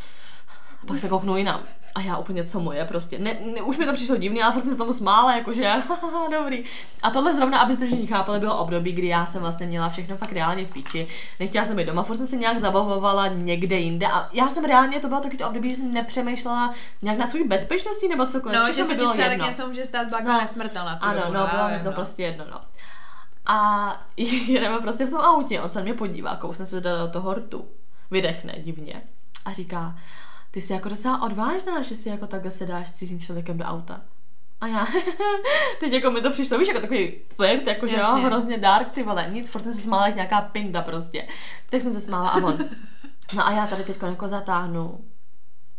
a 0.84 0.86
pak 0.86 1.00
se 1.00 1.10
kouknu 1.10 1.38
jinam. 1.38 1.60
A 1.96 2.02
já 2.02 2.18
úplně, 2.18 2.44
co 2.44 2.60
moje 2.60 2.86
prostě. 2.86 3.20
Ne, 3.20 3.38
ne, 3.56 3.62
už 3.62 3.78
mi 3.78 3.86
to 3.86 3.94
přišlo 3.94 4.18
divný, 4.18 4.42
ale 4.42 4.54
furt 4.54 4.62
jsem 4.62 4.72
se 4.72 4.78
tomu 4.78 4.94
smála, 4.94 5.36
jakože, 5.36 5.74
dobrý. 6.32 6.64
A 7.04 7.10
tohle 7.10 7.34
zrovna, 7.34 7.60
abyste 7.60 7.86
všichni 7.86 8.08
chápali, 8.08 8.40
bylo 8.40 8.58
období, 8.58 8.92
kdy 8.92 9.08
já 9.08 9.26
jsem 9.26 9.42
vlastně 9.42 9.68
měla 9.68 9.90
všechno 9.90 10.18
fakt 10.18 10.32
reálně 10.32 10.66
v 10.66 10.74
píči. 10.74 11.08
Nechtěla 11.40 11.66
jsem 11.66 11.76
být 11.76 11.88
doma, 11.88 12.04
furt 12.04 12.18
jsem 12.18 12.28
se 12.28 12.36
nějak 12.36 12.60
zabavovala 12.60 13.28
někde 13.28 13.76
jinde. 13.76 14.08
A 14.08 14.30
já 14.34 14.50
jsem 14.50 14.66
reálně, 14.66 15.00
to 15.00 15.08
bylo 15.08 15.22
taky 15.22 15.38
to 15.38 15.48
období, 15.48 15.70
že 15.70 15.76
jsem 15.76 15.94
nepřemýšlela 15.94 16.74
nějak 17.02 17.18
na 17.18 17.28
svůj 17.28 17.48
bezpečnosti 17.48 18.08
nebo 18.08 18.26
cokoliv. 18.26 18.60
No, 18.60 18.74
že 18.74 18.84
se 18.84 18.96
ti 18.96 19.08
třeba 19.08 19.30
tak 19.30 19.50
něco 19.50 19.68
může 19.68 19.86
stát, 19.86 20.08
byla 20.08 20.22
no, 20.22 20.42
nesmrtelná. 20.42 20.92
Ano, 21.02 21.22
no, 21.26 21.48
bylo 21.48 21.70
mi 21.70 21.80
to 21.80 21.86
no. 21.86 21.92
prostě 21.92 22.24
jedno, 22.24 22.46
no. 22.52 22.62
A 23.46 23.96
jedeme 24.48 24.80
prostě 24.80 25.06
v 25.06 25.10
tom 25.10 25.20
autě, 25.20 25.62
on 25.62 25.70
se 25.70 25.84
mě 25.84 25.94
podívá, 25.94 26.36
kousne 26.36 26.66
se 26.66 26.82
do 26.82 27.08
toho 27.14 27.34
rtu, 27.34 27.68
vydechne 28.12 28.54
divně 28.60 29.02
a 29.46 29.54
říká, 29.54 29.96
ty 30.52 30.62
jsi 30.62 30.74
jako 30.74 30.90
docela 30.90 31.22
odvážná, 31.22 31.82
že 31.82 31.96
si 31.96 32.10
jako 32.10 32.28
takhle 32.28 32.52
sedáš 32.52 32.90
s 32.90 32.94
cizím 32.94 33.20
člověkem 33.20 33.58
do 33.58 33.66
auta. 33.66 34.02
A 34.62 34.68
já, 34.68 34.88
teď 35.80 35.94
jako 35.94 36.12
mi 36.12 36.22
to 36.22 36.32
přišlo, 36.32 36.58
víš, 36.58 36.68
jako 36.68 36.80
takový 36.82 37.14
flirt, 37.36 37.68
jako 37.68 37.88
že 37.88 37.96
jo, 37.96 38.16
hrozně 38.16 38.58
dark, 38.58 38.92
ty 38.92 39.04
vole, 39.04 39.28
nic, 39.30 39.50
furt 39.50 39.62
jsem 39.62 39.74
se 39.74 39.82
smála 39.82 40.08
jak 40.08 40.16
nějaká 40.16 40.42
pinda 40.42 40.82
prostě. 40.82 41.28
Tak 41.70 41.82
jsem 41.82 41.94
se 41.94 42.02
smála 42.02 42.30
a 42.30 42.38
on. 42.38 42.58
No 43.36 43.48
a 43.48 43.52
já 43.52 43.68
tady 43.68 43.84
teď 43.84 43.98
jako 44.02 44.28
zatáhnu 44.28 45.00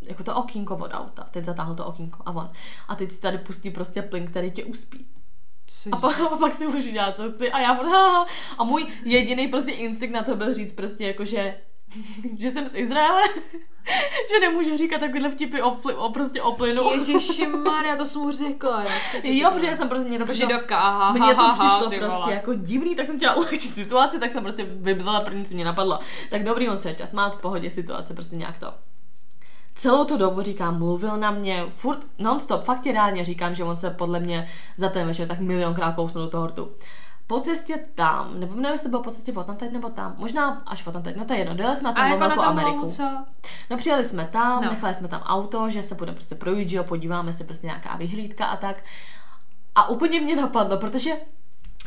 jako 0.03 0.25
to 0.25 0.35
okýnko 0.35 0.77
od 0.77 0.91
auta. 0.95 1.29
Teď 1.31 1.45
zatáhnu 1.45 1.75
to 1.75 1.87
okýnko 1.87 2.23
a 2.27 2.31
on. 2.31 2.51
A 2.89 2.97
teď 2.97 3.13
si 3.13 3.21
tady 3.21 3.39
pustí 3.39 3.71
prostě 3.71 4.03
plyn, 4.03 4.27
který 4.27 4.51
tě 4.51 4.65
uspí. 4.65 5.07
A, 5.93 5.97
pa, 5.97 6.09
a 6.09 6.37
pak 6.41 6.55
si 6.55 6.67
můžu 6.67 6.91
dělat, 6.91 7.17
co 7.17 7.33
chci. 7.33 7.53
A 7.53 7.61
já 7.61 7.81
a 8.59 8.65
můj 8.65 8.87
jediný 9.05 9.49
prostě 9.49 9.73
instinkt 9.73 10.15
na 10.15 10.23
to 10.23 10.37
byl 10.37 10.55
říct 10.55 10.73
prostě 10.73 11.07
jako, 11.07 11.25
že 11.25 11.55
že 12.39 12.51
jsem 12.51 12.69
z 12.69 12.75
Izraele, 12.75 13.23
že 14.31 14.41
nemůžu 14.41 14.77
říkat 14.77 14.99
takovýhle 14.99 15.31
vtipy 15.31 15.63
o, 15.63 15.71
pli, 15.71 15.95
o 15.95 16.09
prostě 16.09 16.43
o 16.43 16.53
plynu. 16.53 16.83
Ježiši 16.93 17.47
Maria, 17.65 17.97
to 17.97 18.07
jsem 18.07 18.23
mu 18.23 18.33
řekla. 18.33 18.85
Jo, 19.25 19.51
protože 19.51 19.67
já 19.67 19.77
jsem 19.77 19.89
prostě, 19.89 20.09
mě 20.09 20.19
to 20.19 20.25
přišlo, 20.25 20.49
Židovka, 20.49 20.79
aha, 20.79 21.13
mně 21.13 21.35
to 21.35 21.41
aha, 21.41 21.69
přišlo 21.69 21.91
ty 21.91 21.97
prostě 21.97 22.21
vole. 22.21 22.35
jako 22.35 22.55
divný, 22.55 22.97
tak 22.97 23.07
jsem 23.07 23.17
chtěla 23.17 23.35
ulehčit 23.35 23.75
situaci, 23.75 24.19
tak 24.19 24.33
jsem 24.33 24.43
prostě 24.43 24.65
vybila 24.65 25.21
první, 25.21 25.45
co 25.45 25.55
mě 25.55 25.65
napadlo. 25.65 25.99
Tak 26.31 26.45
dobrý, 26.45 26.69
on 26.69 26.81
se 26.81 26.89
je 26.89 26.95
čas, 26.95 27.13
má 27.13 27.31
v 27.31 27.41
pohodě 27.41 27.71
situace, 27.71 28.15
prostě 28.15 28.37
nějak 28.37 28.59
to. 28.59 28.75
Celou 29.75 30.05
tu 30.05 30.17
dobu 30.17 30.43
říkám, 30.43 30.79
mluvil 30.79 31.17
na 31.17 31.31
mě, 31.31 31.65
furt 31.77 31.99
non-stop, 32.19 32.65
fakt 32.65 32.81
ti 32.81 32.93
reálně 32.93 33.25
říkám, 33.25 33.55
že 33.55 33.65
on 33.65 33.77
se 33.77 33.91
podle 33.91 34.21
mě 34.21 34.49
za 34.77 34.89
ten 34.89 35.07
večer 35.07 35.29
tak 35.29 35.41
milionkrát 35.41 35.95
kousnul 35.95 36.25
do 36.25 36.31
toho 36.31 36.47
rtu. 36.47 36.73
Po 37.27 37.41
cestě 37.41 37.77
tam, 37.95 38.41
nebo 38.41 38.55
nevím, 38.55 38.73
jestli 38.73 38.85
to 38.85 38.91
bylo 38.91 39.03
po 39.03 39.11
cestě 39.11 39.33
od 39.33 39.59
teď 39.59 39.73
nebo 39.73 39.89
tam, 39.89 40.15
možná 40.19 40.63
až 40.67 40.87
od 40.87 41.03
teď, 41.03 41.17
no 41.17 41.25
to 41.25 41.33
je 41.33 41.39
jedno, 41.39 41.55
dojeli 41.55 41.77
jsme 41.77 41.89
na 41.89 41.95
tam 41.95 42.11
jako 42.11 42.29
na 42.29 42.35
tom 42.35 42.45
Ameriku. 42.45 42.91
co? 42.91 43.25
No 43.71 43.77
přijeli 43.77 44.05
jsme 44.05 44.29
tam, 44.33 44.63
no. 44.65 44.71
nechali 44.71 44.95
jsme 44.95 45.09
tam 45.09 45.21
auto, 45.21 45.71
že 45.71 45.83
se 45.83 45.95
budeme 45.95 46.15
prostě 46.15 46.35
projít, 46.35 46.69
že 46.69 46.77
jo, 46.77 46.85
podíváme 46.85 47.33
se 47.33 47.45
prostě 47.45 47.67
nějaká 47.67 47.97
vyhlídka 47.97 48.47
a 48.47 48.57
tak. 48.57 48.85
A 49.75 49.89
úplně 49.89 50.21
mě 50.21 50.37
napadlo, 50.37 50.77
protože 50.77 51.13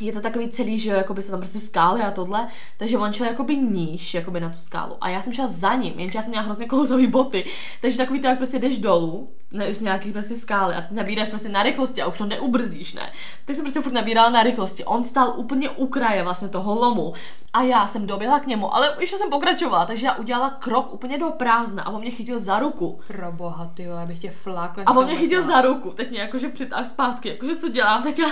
je 0.01 0.13
to 0.13 0.21
takový 0.21 0.49
celý, 0.49 0.79
že 0.79 0.89
jo, 0.89 0.95
jakoby 0.95 1.21
jsou 1.21 1.31
tam 1.31 1.39
prostě 1.39 1.59
skály 1.59 2.01
a 2.01 2.11
tohle, 2.11 2.47
takže 2.77 2.97
on 2.97 3.13
šel 3.13 3.27
jakoby 3.27 3.57
níž, 3.57 4.13
jakoby 4.13 4.39
na 4.39 4.49
tu 4.49 4.57
skálu. 4.57 4.95
A 5.01 5.09
já 5.09 5.21
jsem 5.21 5.33
šla 5.33 5.47
za 5.47 5.73
ním, 5.73 5.99
jenže 5.99 6.17
já 6.17 6.21
jsem 6.21 6.31
měla 6.31 6.45
hrozně 6.45 6.65
klouzavý 6.65 7.07
boty, 7.07 7.45
takže 7.81 7.97
takový 7.97 8.19
to, 8.19 8.27
jak 8.27 8.37
prostě 8.37 8.59
jdeš 8.59 8.77
dolů, 8.77 9.29
ne, 9.51 9.73
z 9.73 9.81
nějakých 9.81 10.13
prostě 10.13 10.35
skály 10.35 10.75
a 10.75 10.81
ty 10.81 10.95
nabíráš 10.95 11.29
prostě 11.29 11.49
na 11.49 11.63
rychlosti 11.63 12.01
a 12.01 12.07
už 12.07 12.17
to 12.17 12.25
neubrzdíš, 12.25 12.93
ne. 12.93 13.11
Tak 13.45 13.55
jsem 13.55 13.65
prostě 13.65 13.81
furt 13.81 13.93
nabírala 13.93 14.29
na 14.29 14.43
rychlosti. 14.43 14.85
On 14.85 15.03
stál 15.03 15.33
úplně 15.35 15.69
u 15.69 15.87
kraje 15.87 16.23
vlastně 16.23 16.47
toho 16.47 16.75
lomu 16.75 17.13
a 17.53 17.61
já 17.61 17.87
jsem 17.87 18.07
doběhla 18.07 18.39
k 18.39 18.47
němu, 18.47 18.75
ale 18.75 18.95
ještě 18.99 19.17
jsem 19.17 19.29
pokračovala, 19.29 19.85
takže 19.85 20.05
já 20.05 20.13
udělala 20.15 20.49
krok 20.49 20.93
úplně 20.93 21.17
do 21.17 21.29
prázdna 21.29 21.83
a 21.83 21.89
on 21.89 22.01
mě 22.01 22.11
chytil 22.11 22.39
za 22.39 22.59
ruku. 22.59 22.99
Pro 23.07 23.31
boha, 23.31 23.71
ty 23.73 23.83
jo, 23.83 23.95
já 23.95 24.05
bych 24.05 24.19
tě 24.19 24.31
flákla. 24.31 24.83
A 24.85 24.91
on 24.91 25.05
mě 25.05 25.15
chytil 25.15 25.41
za 25.41 25.61
ruku, 25.61 25.89
teď 25.89 26.09
mě 26.09 26.19
jakože 26.19 26.49
přitáhl 26.49 26.85
zpátky, 26.85 27.29
jakože 27.29 27.55
co 27.55 27.69
dělám, 27.69 28.03
teď 28.03 28.19
já, 28.19 28.27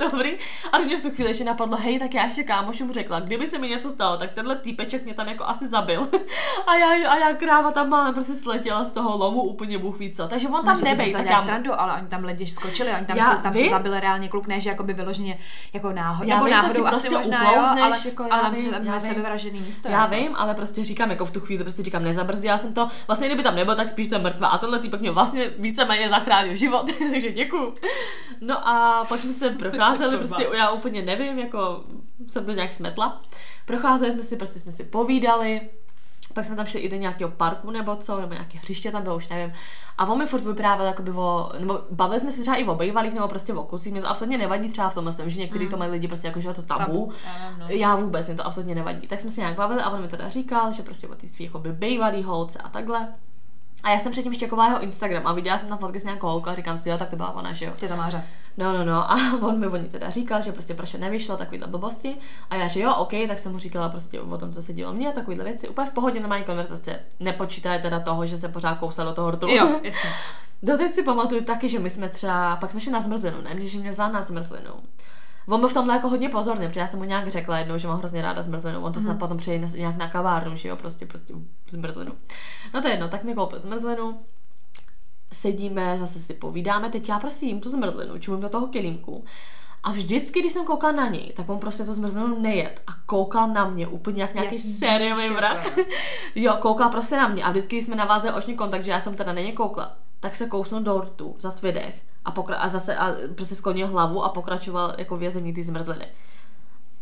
dobrý. 0.10 0.38
A 0.72 0.78
mě 0.78 0.98
v 0.98 1.02
tu 1.02 1.07
chvíli 1.10 1.30
ještě 1.30 1.44
napadlo, 1.44 1.76
hej, 1.76 1.98
tak 1.98 2.14
já 2.14 2.24
ještě 2.24 2.42
kámoši 2.42 2.84
mu 2.84 2.92
řekla, 2.92 3.20
kdyby 3.20 3.46
se 3.46 3.58
mi 3.58 3.68
něco 3.68 3.90
stalo, 3.90 4.16
tak 4.16 4.32
tenhle 4.32 4.56
týpeček 4.56 5.04
mě 5.04 5.14
tam 5.14 5.28
jako 5.28 5.44
asi 5.44 5.68
zabil. 5.68 6.08
a 6.66 6.76
já, 6.76 7.10
a 7.10 7.16
já 7.16 7.32
kráva 7.36 7.72
tam 7.72 7.88
má 7.88 8.12
prostě 8.12 8.34
sletěla 8.34 8.84
z 8.84 8.92
toho 8.92 9.16
lomu 9.18 9.42
úplně 9.42 9.78
bůh 9.78 9.98
ví 9.98 10.12
co. 10.12 10.28
Takže 10.28 10.48
on 10.48 10.64
tam 10.64 10.76
No, 10.76 10.84
nebej, 10.84 11.12
tak 11.12 11.26
já, 11.26 11.38
srandu, 11.38 11.80
ale 11.80 11.94
oni 11.94 12.06
tam 12.08 12.24
lidi 12.24 12.46
skočili, 12.46 12.90
oni 12.96 13.06
tam, 13.06 13.16
Já 13.16 13.30
se, 13.30 13.42
tam 13.42 13.52
se 13.52 13.58
vím. 13.62 13.70
zabil 13.70 14.00
reálně 14.00 14.28
kluk, 14.28 14.46
ne, 14.46 14.60
že 14.60 14.70
jakoby 14.70 14.92
vyloženě 14.92 15.38
jako 15.72 15.92
náhodou, 15.92 16.28
Já 16.30 16.36
nebo 16.36 16.46
vím, 16.46 16.54
náhodou 16.54 16.86
asi 16.86 17.08
prostě 17.08 17.10
možná 17.10 17.52
jo, 17.52 17.62
ale, 17.82 17.96
jako 18.04 18.22
já 18.22 18.28
ale 18.30 18.42
tam 18.42 18.52
vím, 18.52 18.74
se 18.98 19.06
sebevražený 19.06 19.60
místo. 19.60 19.88
já 19.88 20.00
jako. 20.00 20.14
vím, 20.14 20.36
ale 20.36 20.54
prostě 20.54 20.84
říkám, 20.84 21.10
jako 21.10 21.24
v 21.24 21.30
tu 21.30 21.40
chvíli 21.40 21.64
prostě 21.64 21.82
říkám, 21.82 22.04
nezabrzdila 22.04 22.58
jsem 22.58 22.74
to. 22.74 22.88
Vlastně 23.06 23.26
kdyby 23.28 23.42
tam 23.42 23.56
nebyl, 23.56 23.74
tak 23.76 23.88
spíš 23.88 24.08
jsem 24.08 24.22
mrtvá. 24.22 24.48
A 24.48 24.58
tenhle 24.58 24.78
týpek 24.78 25.00
mě 25.00 25.10
vlastně 25.10 25.50
víceméně 25.58 26.08
zachránil 26.08 26.54
život, 26.56 26.90
takže 27.12 27.32
děkuju. 27.32 27.74
No 28.40 28.68
a 28.68 29.02
pak 29.08 29.20
jsme 29.20 29.32
se 29.32 29.50
procházeli, 29.58 30.16
prostě 30.16 30.46
já 30.54 30.70
úplně 30.70 30.97
nevím, 31.02 31.38
jako 31.38 31.84
jsem 32.30 32.46
to 32.46 32.52
nějak 32.52 32.74
smetla. 32.74 33.20
Procházeli 33.66 34.12
jsme 34.12 34.22
si, 34.22 34.36
prostě 34.36 34.60
jsme 34.60 34.72
si 34.72 34.84
povídali, 34.84 35.60
pak 36.34 36.44
jsme 36.44 36.56
tam 36.56 36.66
šli 36.66 36.80
i 36.80 36.88
do 36.88 36.96
nějakého 36.96 37.30
parku 37.30 37.70
nebo 37.70 37.96
co, 37.96 38.20
nebo 38.20 38.32
nějaké 38.32 38.58
hřiště 38.58 38.92
tam 38.92 39.02
bylo, 39.02 39.16
už 39.16 39.28
nevím. 39.28 39.52
A 39.98 40.06
on 40.06 40.18
mi 40.18 40.26
furt 40.26 40.40
vyprávěl, 40.40 40.86
jakoby 40.86 41.10
o, 41.10 41.50
nebo 41.58 41.80
bavili 41.90 42.20
jsme 42.20 42.32
se 42.32 42.40
třeba 42.40 42.56
i 42.56 42.64
o 42.64 42.74
bývalých, 42.74 43.14
nebo 43.14 43.28
prostě 43.28 43.54
o 43.54 43.64
klucích, 43.64 43.92
mě 43.92 44.02
to 44.02 44.08
absolutně 44.08 44.38
nevadí 44.38 44.68
třeba 44.68 44.88
v 44.88 44.94
tomhle, 44.94 45.12
tom, 45.12 45.30
že 45.30 45.40
někteří 45.40 45.68
to 45.68 45.76
mají 45.76 45.90
lidi 45.90 46.08
prostě 46.08 46.26
jako, 46.26 46.40
že 46.40 46.52
to 46.52 46.62
tabu. 46.62 46.84
Tabu, 46.84 47.12
no. 47.58 47.66
Já 47.68 47.96
vůbec, 47.96 48.26
mě 48.26 48.36
to 48.36 48.46
absolutně 48.46 48.74
nevadí. 48.74 49.06
Tak 49.06 49.20
jsme 49.20 49.30
se 49.30 49.40
nějak 49.40 49.56
bavili 49.56 49.82
a 49.82 49.90
on 49.90 50.02
mi 50.02 50.08
teda 50.08 50.28
říkal, 50.28 50.72
že 50.72 50.82
prostě 50.82 51.08
o 51.08 51.14
ty 51.14 51.28
svý 51.28 51.44
jakoby 51.44 51.72
bývalý 51.72 52.22
holce 52.22 52.58
a 52.58 52.68
takhle. 52.68 53.08
A 53.82 53.90
já 53.90 53.98
jsem 53.98 54.12
předtím 54.12 54.34
štěkovala 54.34 54.68
jeho 54.68 54.82
Instagram 54.82 55.26
a 55.26 55.32
viděla 55.32 55.58
jsem 55.58 55.68
tam 55.68 55.78
fotky 55.78 56.00
s 56.00 56.04
nějakou 56.04 56.26
holkou 56.26 56.50
a 56.50 56.54
říkám 56.54 56.78
si, 56.78 56.88
jo, 56.88 56.98
tak 56.98 57.08
to 57.08 57.16
byla 57.16 57.34
ona, 57.34 57.52
že 57.52 57.64
jo. 57.64 57.72
Tě 57.76 57.88
tam 57.88 57.98
máře. 57.98 58.24
No, 58.56 58.72
no, 58.78 58.84
no. 58.84 59.12
A 59.12 59.16
on 59.42 59.58
mi 59.58 59.66
o 59.66 59.76
ní 59.76 59.88
teda 59.88 60.10
říkal, 60.10 60.42
že 60.42 60.52
prostě 60.52 60.74
proč 60.74 60.94
nevyšlo 60.94 61.36
takovýhle 61.36 61.66
blbosti. 61.66 62.16
A 62.50 62.56
já, 62.56 62.68
že 62.68 62.80
jo, 62.80 62.94
OK, 62.94 63.12
tak 63.28 63.38
jsem 63.38 63.52
mu 63.52 63.58
říkala 63.58 63.88
prostě 63.88 64.20
o 64.20 64.38
tom, 64.38 64.52
co 64.52 64.62
se 64.62 64.72
dělo 64.72 64.92
mně, 64.92 65.12
takovýhle 65.12 65.44
věci. 65.44 65.68
Úplně 65.68 65.90
v 65.90 65.92
pohodě 65.92 66.20
normální 66.20 66.44
konverzace. 66.44 67.00
Nepočítaje 67.20 67.78
teda 67.78 68.00
toho, 68.00 68.26
že 68.26 68.38
se 68.38 68.48
pořád 68.48 68.78
kousal 68.78 69.06
do 69.06 69.14
toho 69.14 69.30
rtu. 69.30 69.48
Jo, 69.48 69.80
jasně. 69.82 70.10
Doteď 70.62 70.94
si 70.94 71.02
pamatuju 71.02 71.44
taky, 71.44 71.68
že 71.68 71.78
my 71.78 71.90
jsme 71.90 72.08
třeba, 72.08 72.56
pak 72.56 72.70
jsme 72.70 72.80
šli 72.80 72.92
na 72.92 73.00
zmrzlinu, 73.00 73.40
ne? 73.40 73.66
Že 73.66 73.78
mě 73.78 73.90
vzal 73.90 74.12
na 74.12 74.22
zmrzlinu. 74.22 74.72
On 75.48 75.60
byl 75.60 75.68
v 75.68 75.74
tomhle 75.74 75.94
jako 75.94 76.08
hodně 76.08 76.28
pozorný, 76.28 76.66
protože 76.66 76.80
já 76.80 76.86
jsem 76.86 76.98
mu 76.98 77.04
nějak 77.04 77.28
řekla 77.28 77.58
jednou, 77.58 77.78
že 77.78 77.88
mám 77.88 77.98
hrozně 77.98 78.22
ráda 78.22 78.42
zmrzlinu. 78.42 78.80
On 78.80 78.92
to 78.92 79.00
snad 79.00 79.18
potom 79.18 79.36
přijde 79.38 79.58
na- 79.66 79.72
nějak 79.76 79.96
na 79.96 80.08
kavárnu, 80.08 80.56
že 80.56 80.68
jo, 80.68 80.76
prostě, 80.76 81.06
prostě 81.06 81.34
zmrzlinu. 81.70 82.12
No 82.74 82.82
to 82.82 82.88
je 82.88 82.94
jedno, 82.94 83.08
tak 83.08 83.24
mi 83.24 83.34
koupil 83.34 83.60
zmrzlinu, 83.60 84.20
sedíme, 85.32 85.98
zase 85.98 86.18
si 86.18 86.34
povídáme, 86.34 86.90
teď 86.90 87.08
já 87.08 87.18
prostě 87.18 87.46
jím 87.46 87.60
tu 87.60 87.70
zmrzlinu, 87.70 88.18
čumím 88.18 88.40
do 88.40 88.48
toho 88.48 88.66
kelímku. 88.66 89.24
A 89.82 89.92
vždycky, 89.92 90.40
když 90.40 90.52
jsem 90.52 90.64
koukala 90.64 90.92
na 90.92 91.08
něj, 91.08 91.32
tak 91.36 91.48
on 91.48 91.58
prostě 91.58 91.84
tu 91.84 91.94
zmrzlinu 91.94 92.40
nejet 92.40 92.82
a 92.86 92.90
koukal 93.06 93.48
na 93.48 93.68
mě 93.68 93.86
úplně 93.88 94.22
jak 94.22 94.34
nějaký 94.34 94.54
Jak 94.54 94.64
sériový 94.78 95.28
vrah. 95.28 95.66
jo. 96.34 96.56
koukal 96.60 96.88
prostě 96.90 97.16
na 97.16 97.28
mě 97.28 97.44
a 97.44 97.50
vždycky, 97.50 97.76
když 97.76 97.86
jsme 97.86 97.96
navázali 97.96 98.36
oční 98.36 98.54
kontakt, 98.56 98.84
že 98.84 98.90
já 98.90 99.00
jsem 99.00 99.14
teda 99.14 99.32
na 99.32 99.40
ně 99.40 99.52
koukla, 99.52 99.96
tak 100.20 100.36
se 100.36 100.46
kousnul 100.46 100.80
do 100.80 101.00
rtu, 101.00 101.36
za 101.38 101.50
vydech 101.62 102.02
a, 102.28 102.32
pokra- 102.32 102.56
a 102.58 102.68
zase 102.68 102.96
a 102.96 103.14
prostě 103.34 103.54
sklonil 103.54 103.88
hlavu 103.88 104.24
a 104.24 104.28
pokračoval 104.28 104.94
jako 104.98 105.16
vězení 105.16 105.52
ty 105.54 105.62
zmrzliny. 105.62 106.06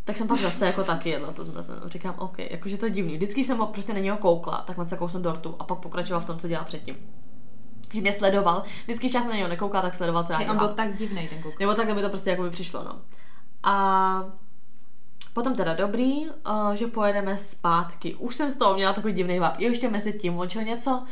Tak 0.04 0.16
jsem 0.16 0.28
pak 0.28 0.38
zase 0.38 0.66
jako 0.66 0.84
taky 0.84 1.08
jedla 1.08 1.32
to 1.32 1.44
zmrzlinu. 1.44 1.88
Říkám, 1.88 2.14
OK, 2.18 2.38
jakože 2.38 2.76
to 2.76 2.86
je 2.86 2.90
divný. 2.90 3.16
Vždycky 3.16 3.44
jsem 3.44 3.58
ho 3.58 3.66
prostě 3.66 3.92
na 3.92 3.98
něho 3.98 4.16
koukla, 4.16 4.64
tak 4.66 4.78
on 4.78 4.88
se 4.88 4.96
kousnul 4.96 5.22
do 5.22 5.32
rtu 5.32 5.56
a 5.58 5.64
pak 5.64 5.78
pokračoval 5.78 6.20
v 6.20 6.24
tom, 6.24 6.38
co 6.38 6.48
dělal 6.48 6.64
předtím. 6.64 6.96
Že 7.94 8.00
mě 8.00 8.12
sledoval. 8.12 8.62
Vždycky, 8.84 9.08
jsem 9.08 9.28
na 9.28 9.36
něho 9.36 9.48
nekoukala, 9.48 9.82
tak 9.82 9.94
sledoval, 9.94 10.24
co 10.24 10.32
já 10.32 10.38
On 10.38 10.44
dělám. 10.44 10.58
byl 10.58 10.68
tak 10.68 10.94
divný 10.94 11.28
ten 11.28 11.42
kluk. 11.42 11.60
Nebo 11.60 11.74
takhle 11.74 11.94
mi 11.94 12.02
to 12.02 12.08
prostě 12.08 12.30
jako 12.30 12.42
by 12.42 12.50
přišlo, 12.50 12.84
no. 12.84 12.98
A 13.62 14.24
potom 15.32 15.54
teda 15.54 15.74
dobrý, 15.74 16.26
uh, 16.26 16.72
že 16.72 16.86
pojedeme 16.86 17.38
zpátky. 17.38 18.14
Už 18.14 18.34
jsem 18.34 18.50
z 18.50 18.56
toho 18.56 18.74
měla 18.74 18.92
takový 18.92 19.12
divný 19.14 19.38
vap. 19.38 19.60
Jo, 19.60 19.68
ještě 19.68 19.90
mezi 19.90 20.12
tím, 20.12 20.38
on 20.38 20.48
něco, 20.64 21.02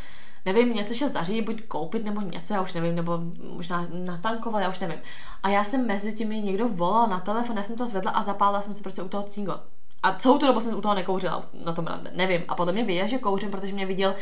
nevím, 0.44 0.74
něco 0.74 0.94
šel 0.94 1.08
zařídit, 1.08 1.42
buď 1.42 1.62
koupit 1.62 2.04
nebo 2.04 2.20
něco, 2.20 2.54
já 2.54 2.60
už 2.60 2.72
nevím, 2.72 2.94
nebo 2.94 3.20
možná 3.54 3.86
natankoval, 3.92 4.60
já 4.60 4.68
už 4.68 4.78
nevím. 4.78 4.98
A 5.42 5.48
já 5.48 5.64
jsem 5.64 5.86
mezi 5.86 6.12
tím 6.12 6.28
mi 6.28 6.42
někdo 6.42 6.68
volal 6.68 7.06
na 7.08 7.20
telefon, 7.20 7.56
já 7.56 7.62
jsem 7.62 7.76
to 7.76 7.86
zvedla 7.86 8.10
a 8.10 8.22
zapálila 8.22 8.62
jsem 8.62 8.74
se 8.74 8.82
prostě 8.82 9.02
u 9.02 9.08
toho 9.08 9.22
cingo. 9.24 9.54
A 10.02 10.14
celou 10.14 10.38
tu 10.38 10.46
dobu 10.46 10.60
jsem 10.60 10.74
u 10.78 10.80
toho 10.80 10.94
nekouřila 10.94 11.44
na 11.64 11.72
tom 11.72 11.86
rande, 11.86 12.10
nevím. 12.14 12.42
A 12.48 12.54
potom 12.54 12.74
mě 12.74 12.84
viděl, 12.84 13.08
že 13.08 13.18
kouřím, 13.18 13.50
protože 13.50 13.72
mě 13.72 13.86
viděl 13.86 14.14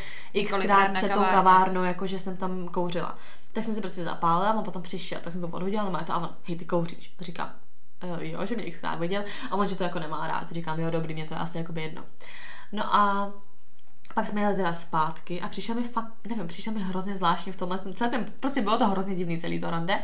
xkrát 0.47 0.93
před 0.93 1.13
tou 1.13 1.21
kavárnou, 1.31 1.83
jako 1.85 2.07
že 2.07 2.19
jsem 2.19 2.37
tam 2.37 2.69
kouřila. 2.69 3.19
Tak 3.53 3.65
jsem 3.65 3.75
si 3.75 3.81
prostě 3.81 4.05
zapálila 4.05 4.51
a 4.51 4.55
on 4.59 4.65
potom 4.65 4.83
přišel, 4.83 5.19
tak 5.23 5.33
jsem 5.33 5.43
to 5.43 5.49
odhodila, 5.49 5.91
má 5.91 6.03
to 6.05 6.13
a 6.13 6.17
on, 6.17 6.31
hej, 6.45 6.57
ty 6.57 6.65
kouříš. 6.65 7.15
A 7.21 7.25
říkám, 7.25 7.51
"Eh, 8.01 8.27
jo, 8.29 8.47
že 8.47 8.55
mě 8.57 8.71
xkrát 8.71 8.99
viděl 8.99 9.25
a 9.51 9.55
on, 9.57 9.69
že 9.69 9.77
to 9.77 9.85
jako 9.85 9.99
nemá 9.99 10.27
rád. 10.27 10.53
Říkám, 10.53 10.81
jo, 10.81 10.91
dobrý, 10.91 11.15
mě 11.15 11.25
to 11.25 11.35
je 11.35 11.41
asi 11.41 11.59
jako 11.59 11.73
jedno. 11.79 12.03
No 12.73 12.95
a 12.97 13.33
pak 14.15 14.27
jsme 14.27 14.41
jeli 14.41 14.55
teda 14.57 14.73
zpátky 14.73 15.41
a 15.41 15.49
přišel 15.49 15.75
mi 15.75 15.83
fakt, 15.83 16.13
nevím, 16.29 16.49
přišel 16.49 16.73
mi 16.73 16.81
hrozně 16.81 17.17
zvláštně 17.17 17.53
v 17.53 17.57
tomhle, 17.57 17.79
celý 17.79 18.11
ten, 18.11 18.27
prostě 18.41 18.63
bylo 18.63 18.79
to 18.79 18.87
hrozně 18.89 19.15
divný 19.15 19.39
celý 19.41 19.61
to 19.61 19.71
rande. 19.71 19.99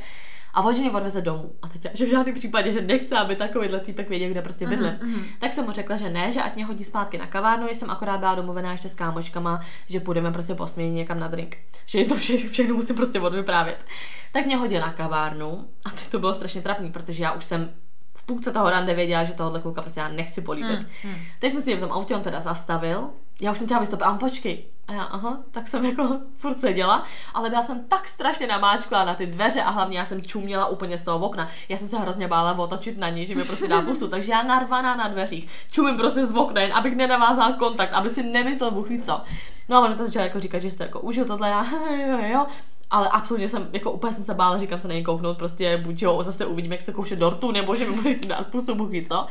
A 0.54 0.62
on, 0.62 0.74
že 0.74 0.80
mě 0.80 0.90
odveze 0.90 1.20
domů. 1.20 1.52
A 1.62 1.68
teď, 1.68 1.86
že 1.94 2.06
v 2.06 2.10
žádném 2.10 2.34
případě, 2.34 2.72
že 2.72 2.80
nechce, 2.80 3.18
aby 3.18 3.36
takovýhle 3.36 3.80
týpek 3.80 4.08
věděl, 4.08 4.30
kde 4.30 4.42
prostě 4.42 4.66
bydlím. 4.66 4.98
Mhm, 5.02 5.24
Tak 5.38 5.52
jsem 5.52 5.64
mu 5.64 5.72
řekla, 5.72 5.96
že 5.96 6.10
ne, 6.10 6.32
že 6.32 6.42
ať 6.42 6.54
mě 6.54 6.64
hodí 6.64 6.84
zpátky 6.84 7.18
na 7.18 7.26
kavárnu, 7.26 7.68
že 7.68 7.74
jsem 7.74 7.90
akorát 7.90 8.18
byla 8.18 8.34
domluvená 8.34 8.72
ještě 8.72 8.88
s 8.88 8.94
kámoškama, 8.94 9.60
že 9.88 10.00
půjdeme 10.00 10.32
prostě 10.32 10.54
po 10.54 10.66
směně 10.66 10.92
někam 10.92 11.20
na 11.20 11.28
drink. 11.28 11.56
Že 11.86 11.98
jim 11.98 12.08
to 12.08 12.14
vše, 12.16 12.36
všechno 12.36 12.74
musím 12.74 12.96
prostě 12.96 13.20
odvyprávět. 13.20 13.84
Tak 14.32 14.46
mě 14.46 14.56
hodil 14.56 14.80
na 14.80 14.92
kavárnu 14.92 15.68
a 15.84 15.90
teď 15.90 16.08
to 16.08 16.18
bylo 16.18 16.34
strašně 16.34 16.62
trapný, 16.62 16.92
protože 16.92 17.22
já 17.22 17.32
už 17.32 17.44
jsem 17.44 17.70
v 18.16 18.22
půlce 18.26 18.52
toho 18.52 18.70
rande 18.70 18.94
věděla, 18.94 19.24
že 19.24 19.32
tohohle 19.32 19.60
kluka 19.60 19.80
prostě 19.82 20.00
já 20.00 20.08
nechci 20.08 20.40
políbit. 20.40 20.86
Mm. 21.04 21.14
Teď 21.38 21.52
jsme 21.52 21.60
si 21.60 21.76
v 21.76 21.80
tom 21.80 21.92
autě, 21.92 22.16
on 22.16 22.22
teda 22.22 22.40
zastavil. 22.40 23.10
Já 23.42 23.52
už 23.52 23.58
jsem 23.58 23.66
chtěla 23.66 23.80
vystoupit, 23.80 24.04
a 24.04 24.14
počkej. 24.14 24.64
A 24.88 24.92
já, 24.92 25.02
aha, 25.02 25.38
tak 25.50 25.68
jsem 25.68 25.84
jako 25.84 26.18
furt 26.38 26.60
seděla, 26.60 27.04
ale 27.34 27.50
byla 27.50 27.62
jsem 27.62 27.84
tak 27.88 28.08
strašně 28.08 28.46
namáčklá 28.46 29.04
na 29.04 29.14
ty 29.14 29.26
dveře 29.26 29.62
a 29.62 29.70
hlavně 29.70 29.98
já 29.98 30.06
jsem 30.06 30.22
čuměla 30.22 30.66
úplně 30.66 30.98
z 30.98 31.04
toho 31.04 31.26
okna. 31.26 31.48
Já 31.68 31.76
jsem 31.76 31.88
se 31.88 31.98
hrozně 31.98 32.28
bála 32.28 32.58
otočit 32.58 32.98
na 32.98 33.08
něj, 33.08 33.26
že 33.26 33.34
mi 33.34 33.44
prostě 33.44 33.68
dá 33.68 33.82
pusu, 33.82 34.08
takže 34.08 34.32
já 34.32 34.42
narvaná 34.42 34.96
na 34.96 35.08
dveřích, 35.08 35.48
čumím 35.72 35.96
prostě 35.96 36.26
z 36.26 36.36
okna, 36.36 36.60
jen 36.60 36.72
abych 36.72 36.96
nenavázal 36.96 37.52
kontakt, 37.52 37.92
aby 37.92 38.10
si 38.10 38.22
nemyslel 38.22 38.70
ví 38.70 39.00
co. 39.00 39.20
No 39.68 39.76
a 39.76 39.80
on 39.80 39.90
mi 39.90 39.96
to 39.96 40.06
začal 40.06 40.22
jako 40.22 40.40
říkat, 40.40 40.58
že 40.58 40.70
jste 40.70 40.84
jako 40.84 41.00
užil 41.00 41.24
tohle, 41.24 41.48
já, 41.48 41.66
jo, 41.90 42.18
jo. 42.32 42.46
Ale 42.90 43.08
absolutně 43.08 43.48
jsem, 43.48 43.68
jako 43.72 43.92
úplně 43.92 44.12
jsem 44.12 44.24
se 44.24 44.34
bála, 44.34 44.58
říkám 44.58 44.80
se 44.80 44.88
na 44.88 44.94
něj 44.94 45.02
kouknout, 45.02 45.38
prostě 45.38 45.76
buď 45.76 46.02
jo, 46.02 46.22
zase 46.22 46.46
uvidím, 46.46 46.72
jak 46.72 46.82
se 46.82 46.92
kouše 46.92 47.16
dortu, 47.16 47.50
nebo 47.50 47.74
že 47.74 47.90
mi 47.90 47.96
bude 47.96 48.14
dát 48.14 48.46
pusu, 48.46 48.86
ví 48.86 49.04
co. 49.04 49.26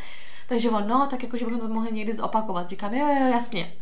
Takže 0.49 0.69
on, 0.69 0.87
no, 0.87 1.07
tak 1.09 1.23
jako, 1.23 1.37
že 1.37 1.45
bychom 1.45 1.61
to 1.61 1.67
mohli 1.67 1.91
někdy 1.91 2.13
zopakovat. 2.13 2.69
Říkám, 2.69 2.93
jo, 2.93 3.07
jo, 3.07 3.27
jasně. 3.31 3.73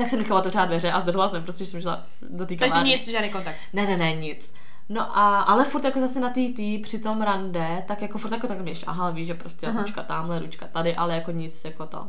Tak 0.00 0.08
jsem 0.08 0.18
nechala 0.18 0.40
otevřát 0.40 0.66
dveře 0.66 0.92
a 0.92 1.00
zdrhla 1.00 1.28
jsem, 1.28 1.42
prostě 1.42 1.64
že 1.64 1.70
jsem 1.70 1.80
šla 1.80 2.02
do 2.30 2.46
té 2.46 2.56
Takže 2.56 2.82
nic, 2.82 3.08
žádný 3.08 3.30
kontakt. 3.30 3.56
Ne, 3.72 3.86
ne, 3.86 3.96
ne, 3.96 4.12
nic. 4.14 4.54
No 4.88 5.18
a, 5.18 5.40
ale 5.40 5.64
furt 5.64 5.84
jako 5.84 6.00
zase 6.00 6.20
na 6.20 6.28
té 6.28 6.40
tý, 6.56 6.78
při 6.78 6.98
tom 6.98 7.22
rande, 7.22 7.84
tak 7.88 8.02
jako 8.02 8.18
furt 8.18 8.32
jako 8.32 8.46
tak 8.46 8.60
mě 8.60 8.74
šahal, 8.74 9.12
víš, 9.12 9.26
že 9.26 9.34
prostě 9.34 9.66
Aha. 9.66 9.80
ručka 9.80 10.02
tamhle, 10.02 10.38
ručka 10.38 10.66
tady, 10.66 10.96
ale 10.96 11.14
jako 11.14 11.30
nic 11.30 11.64
jako 11.64 11.86
to. 11.86 12.08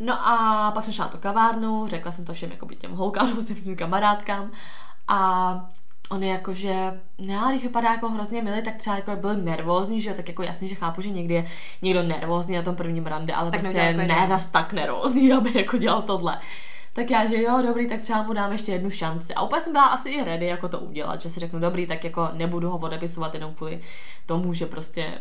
No 0.00 0.28
a 0.28 0.70
pak 0.74 0.84
jsem 0.84 0.94
šla 0.94 1.10
do 1.12 1.18
kavárnu, 1.18 1.86
řekla 1.86 2.12
jsem 2.12 2.24
to 2.24 2.32
všem 2.32 2.50
jako 2.50 2.66
těm 2.66 2.92
holkám 2.92 3.26
nebo 3.30 3.42
těm 3.42 3.56
svým 3.56 3.76
kamarádkám 3.76 4.50
a 5.08 5.70
oni 6.10 6.28
jakože, 6.28 7.00
já 7.18 7.50
když 7.50 7.62
vypadá 7.62 7.90
jako 7.90 8.08
hrozně 8.08 8.42
milý, 8.42 8.62
tak 8.62 8.76
třeba 8.76 8.96
jako 8.96 9.16
byl 9.16 9.36
nervózní, 9.36 10.00
že 10.00 10.10
jo, 10.10 10.16
tak 10.16 10.28
jako 10.28 10.42
jasně, 10.42 10.68
že 10.68 10.74
chápu, 10.74 11.00
že 11.00 11.10
někdy 11.10 11.34
je 11.34 11.46
někdo 11.82 12.02
nervózní 12.02 12.56
na 12.56 12.62
tom 12.62 12.76
prvním 12.76 13.06
rande, 13.06 13.32
ale 13.32 13.50
tak 13.50 13.60
prostě 13.60 13.78
jako 13.78 14.00
ne 14.00 14.26
zas 14.26 14.46
tak 14.46 14.72
nervózní, 14.72 15.32
aby 15.38 15.52
jako 15.54 15.78
dělal 15.78 16.02
tohle. 16.02 16.38
Tak 16.96 17.10
já, 17.10 17.26
že 17.26 17.42
jo, 17.42 17.62
dobrý, 17.62 17.88
tak 17.88 18.00
třeba 18.00 18.22
mu 18.22 18.32
dám 18.32 18.52
ještě 18.52 18.72
jednu 18.72 18.90
šanci. 18.90 19.34
A 19.34 19.42
úplně 19.42 19.60
jsem 19.60 19.72
byla 19.72 19.84
asi 19.84 20.08
i 20.08 20.24
ready 20.24 20.46
jako 20.46 20.68
to 20.68 20.78
udělat, 20.78 21.22
že 21.22 21.30
si 21.30 21.40
řeknu, 21.40 21.60
dobrý, 21.60 21.86
tak 21.86 22.04
jako 22.04 22.28
nebudu 22.32 22.70
ho 22.70 22.78
odepisovat 22.78 23.34
jenom 23.34 23.54
kvůli 23.54 23.80
tomu, 24.26 24.52
že 24.52 24.66
prostě 24.66 25.18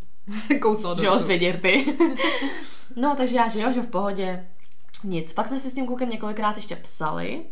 Kouslo 0.62 0.96
že 0.96 1.08
ty. 1.52 1.96
no, 2.96 3.14
takže 3.16 3.36
já, 3.36 3.48
že 3.48 3.60
jo, 3.60 3.72
že 3.72 3.82
v 3.82 3.88
pohodě. 3.88 4.46
Nic. 5.04 5.32
Pak 5.32 5.48
jsme 5.48 5.58
si 5.58 5.70
s 5.70 5.74
tím 5.74 5.86
klukem 5.86 6.10
několikrát 6.10 6.56
ještě 6.56 6.76
psali, 6.76 7.44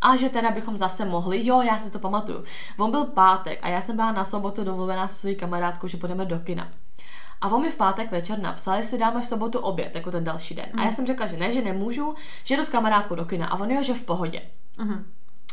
a 0.00 0.16
že 0.16 0.28
teda 0.28 0.50
bychom 0.50 0.78
zase 0.78 1.04
mohli, 1.04 1.46
jo, 1.46 1.62
já 1.62 1.78
si 1.78 1.90
to 1.90 1.98
pamatuju. 1.98 2.44
On 2.78 2.90
byl 2.90 3.04
pátek 3.04 3.58
a 3.62 3.68
já 3.68 3.80
jsem 3.80 3.96
byla 3.96 4.12
na 4.12 4.24
sobotu 4.24 4.64
domluvená 4.64 5.08
se 5.08 5.14
svojí 5.14 5.36
kamarádkou, 5.36 5.88
že 5.88 5.96
půjdeme 5.96 6.24
do 6.24 6.38
kina. 6.38 6.70
A 7.40 7.48
on 7.48 7.62
mi 7.62 7.70
v 7.70 7.76
pátek 7.76 8.10
večer 8.10 8.38
napsal, 8.38 8.76
jestli 8.76 8.98
dáme 8.98 9.20
v 9.20 9.26
sobotu 9.26 9.58
oběd, 9.58 9.94
jako 9.94 10.10
ten 10.10 10.24
další 10.24 10.54
den. 10.54 10.66
Mm. 10.72 10.78
A 10.78 10.82
já 10.82 10.86
mhm. 10.86 10.96
jsem 10.96 11.06
řekla, 11.06 11.26
že 11.26 11.36
ne, 11.36 11.52
že 11.52 11.62
nemůžu, 11.62 12.14
že 12.44 12.56
jdu 12.56 12.64
s 12.64 12.68
kamarádkou 12.68 13.14
do 13.14 13.24
kina. 13.24 13.46
A 13.46 13.58
on 13.58 13.70
jo, 13.70 13.82
že 13.82 13.94
v 13.94 14.02
pohodě. 14.02 14.42
Mm. 14.78 15.04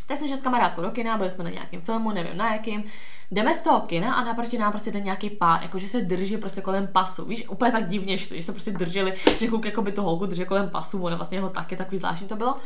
Tak 0.07 0.17
jsem 0.17 0.27
šla 0.27 0.37
s 0.37 0.41
kamarádkou 0.41 0.81
do 0.81 0.91
kina, 0.91 1.17
byli 1.17 1.29
jsme 1.31 1.43
na 1.43 1.49
nějakém 1.49 1.81
filmu, 1.81 2.11
nevím 2.11 2.37
na 2.37 2.53
jakým. 2.53 2.83
Jdeme 3.31 3.53
z 3.53 3.61
toho 3.61 3.79
kina 3.79 4.13
a 4.13 4.23
naproti 4.23 4.57
nám 4.57 4.71
prostě 4.71 4.91
jde 4.91 4.99
nějaký 4.99 5.29
pár, 5.29 5.61
jakože 5.61 5.87
se 5.87 6.01
drží 6.01 6.37
prostě 6.37 6.61
kolem 6.61 6.87
pasu. 6.87 7.25
Víš, 7.25 7.49
úplně 7.49 7.71
tak 7.71 7.89
divně 7.89 8.17
šli, 8.17 8.35
že 8.37 8.45
se 8.45 8.51
prostě 8.51 8.71
drželi, 8.71 9.13
že 9.39 9.47
kluk 9.47 9.65
jako 9.65 9.81
by 9.81 9.91
to 9.91 10.03
holku 10.03 10.25
držel 10.25 10.45
kolem 10.45 10.69
pasu, 10.69 11.03
ona 11.03 11.15
vlastně 11.15 11.37
jeho 11.37 11.49
taky 11.49 11.75
takový 11.75 11.97
zvláštní 11.97 12.27
to 12.27 12.35
bylo. 12.35 12.57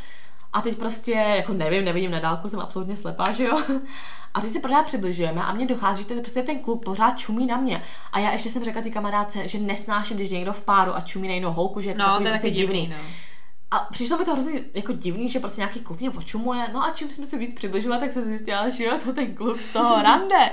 A 0.53 0.61
teď 0.61 0.77
prostě, 0.77 1.11
jako 1.11 1.53
nevím, 1.53 1.85
nevidím 1.85 2.11
na 2.11 2.19
dálku, 2.19 2.49
jsem 2.49 2.59
absolutně 2.59 2.97
slepá, 2.97 3.31
že 3.31 3.43
jo. 3.43 3.61
A 4.33 4.41
teď 4.41 4.51
se 4.51 4.59
pořád 4.59 4.85
přibližujeme 4.85 5.43
a 5.43 5.53
mně 5.53 5.65
dochází, 5.65 6.01
že 6.01 6.07
ten, 6.07 6.19
prostě 6.19 6.43
ten 6.43 6.59
kluk 6.59 6.83
pořád 6.85 7.17
čumí 7.17 7.45
na 7.45 7.57
mě. 7.57 7.81
A 8.11 8.19
já 8.19 8.31
ještě 8.31 8.49
jsem 8.49 8.63
řekla 8.63 8.81
ty 8.81 8.91
kamarádce, 8.91 9.47
že 9.47 9.59
nesnáším, 9.59 10.17
když 10.17 10.29
někdo 10.29 10.53
v 10.53 10.61
páru 10.61 10.95
a 10.95 11.01
čumí 11.01 11.27
na 11.27 11.33
jinou 11.33 11.51
holku, 11.51 11.81
že 11.81 11.89
je 11.89 11.93
to 11.93 12.01
no, 12.01 12.05
takový 12.05 12.23
to 12.23 12.27
je 12.27 12.31
prostě 12.31 12.49
divný. 12.49 12.81
divný 12.81 12.95
no. 12.97 13.30
A 13.73 13.87
přišlo 13.91 14.17
mi 14.17 14.25
to 14.25 14.33
hrozně 14.33 14.61
jako 14.73 14.93
divný, 14.93 15.29
že 15.29 15.39
prostě 15.39 15.61
nějaký 15.61 15.79
kluk 15.79 15.99
mě 15.99 16.09
očumuje. 16.09 16.67
No 16.73 16.83
a 16.83 16.91
čím 16.91 17.11
jsme 17.11 17.25
se 17.25 17.37
víc 17.37 17.53
přibližovali, 17.53 18.01
tak 18.01 18.11
jsem 18.11 18.27
zjistila, 18.27 18.69
že 18.69 18.83
jo, 18.83 18.97
to 19.03 19.13
ten 19.13 19.35
kluk 19.35 19.59
z 19.59 19.73
toho 19.73 20.01
rande. 20.01 20.49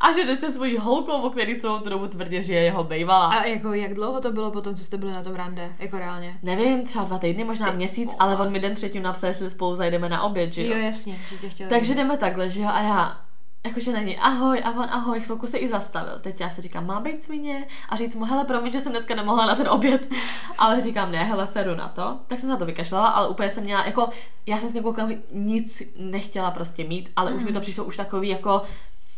a 0.00 0.12
že 0.12 0.24
jde 0.24 0.36
se 0.36 0.52
svojí 0.52 0.76
holkou, 0.76 1.12
o 1.12 1.30
který 1.30 1.60
celou 1.60 1.78
tu 1.78 1.90
dobu 1.90 2.06
tvrdě, 2.06 2.42
že 2.42 2.54
je 2.54 2.62
jeho 2.62 2.84
bejvala. 2.84 3.26
A 3.26 3.44
jako 3.44 3.74
jak 3.74 3.94
dlouho 3.94 4.20
to 4.20 4.32
bylo 4.32 4.50
potom, 4.50 4.74
co 4.74 4.84
jste 4.84 4.98
byli 4.98 5.12
na 5.12 5.22
tom 5.22 5.34
rande, 5.34 5.72
jako 5.78 5.98
reálně? 5.98 6.38
Nevím, 6.42 6.84
třeba 6.84 7.04
dva 7.04 7.18
týdny, 7.18 7.44
možná 7.44 7.70
Ty, 7.70 7.76
měsíc, 7.76 8.16
ale 8.18 8.36
on 8.36 8.52
mi 8.52 8.60
den 8.60 8.74
třetím 8.74 9.02
napsal, 9.02 9.28
jestli 9.28 9.50
spolu 9.50 9.74
zajdeme 9.74 10.08
na 10.08 10.22
oběd, 10.22 10.52
že 10.52 10.66
jo. 10.66 10.72
Jo, 10.72 10.78
jasně, 10.78 11.18
že 11.40 11.48
tě 11.48 11.66
Takže 11.66 11.94
jdeme 11.94 12.16
takhle, 12.16 12.48
že 12.48 12.60
jo, 12.60 12.68
a 12.72 12.82
já 12.82 13.20
jakože 13.66 13.92
není 13.92 14.18
ahoj 14.18 14.62
a 14.64 14.70
on 14.70 14.86
ahoj, 14.90 15.20
chvilku 15.20 15.46
se 15.46 15.58
i 15.58 15.68
zastavil. 15.68 16.18
Teď 16.20 16.40
já 16.40 16.50
si 16.50 16.62
říkám, 16.62 16.86
má 16.86 17.00
být 17.00 17.22
svině 17.22 17.66
a 17.88 17.96
říct 17.96 18.14
mu, 18.14 18.24
hele, 18.24 18.44
promiň, 18.44 18.72
že 18.72 18.80
jsem 18.80 18.92
dneska 18.92 19.14
nemohla 19.14 19.46
na 19.46 19.54
ten 19.54 19.68
oběd, 19.68 20.08
ale 20.58 20.80
říkám, 20.80 21.12
ne, 21.12 21.24
hele, 21.24 21.46
seru 21.46 21.74
na 21.74 21.88
to. 21.88 22.18
Tak 22.28 22.38
jsem 22.38 22.46
se 22.46 22.52
na 22.52 22.56
to 22.56 22.66
vykašlala, 22.66 23.08
ale 23.08 23.28
úplně 23.28 23.50
jsem 23.50 23.64
měla, 23.64 23.86
jako, 23.86 24.08
já 24.46 24.58
jsem 24.58 24.68
s 24.68 24.72
někoho 24.72 25.08
nic 25.32 25.82
nechtěla 25.96 26.50
prostě 26.50 26.84
mít, 26.84 27.10
ale 27.16 27.30
mm. 27.30 27.36
už 27.36 27.42
mi 27.42 27.48
to 27.48 27.58
mhm. 27.58 27.62
přišlo 27.62 27.84
už 27.84 27.96
takový, 27.96 28.28
jako, 28.28 28.62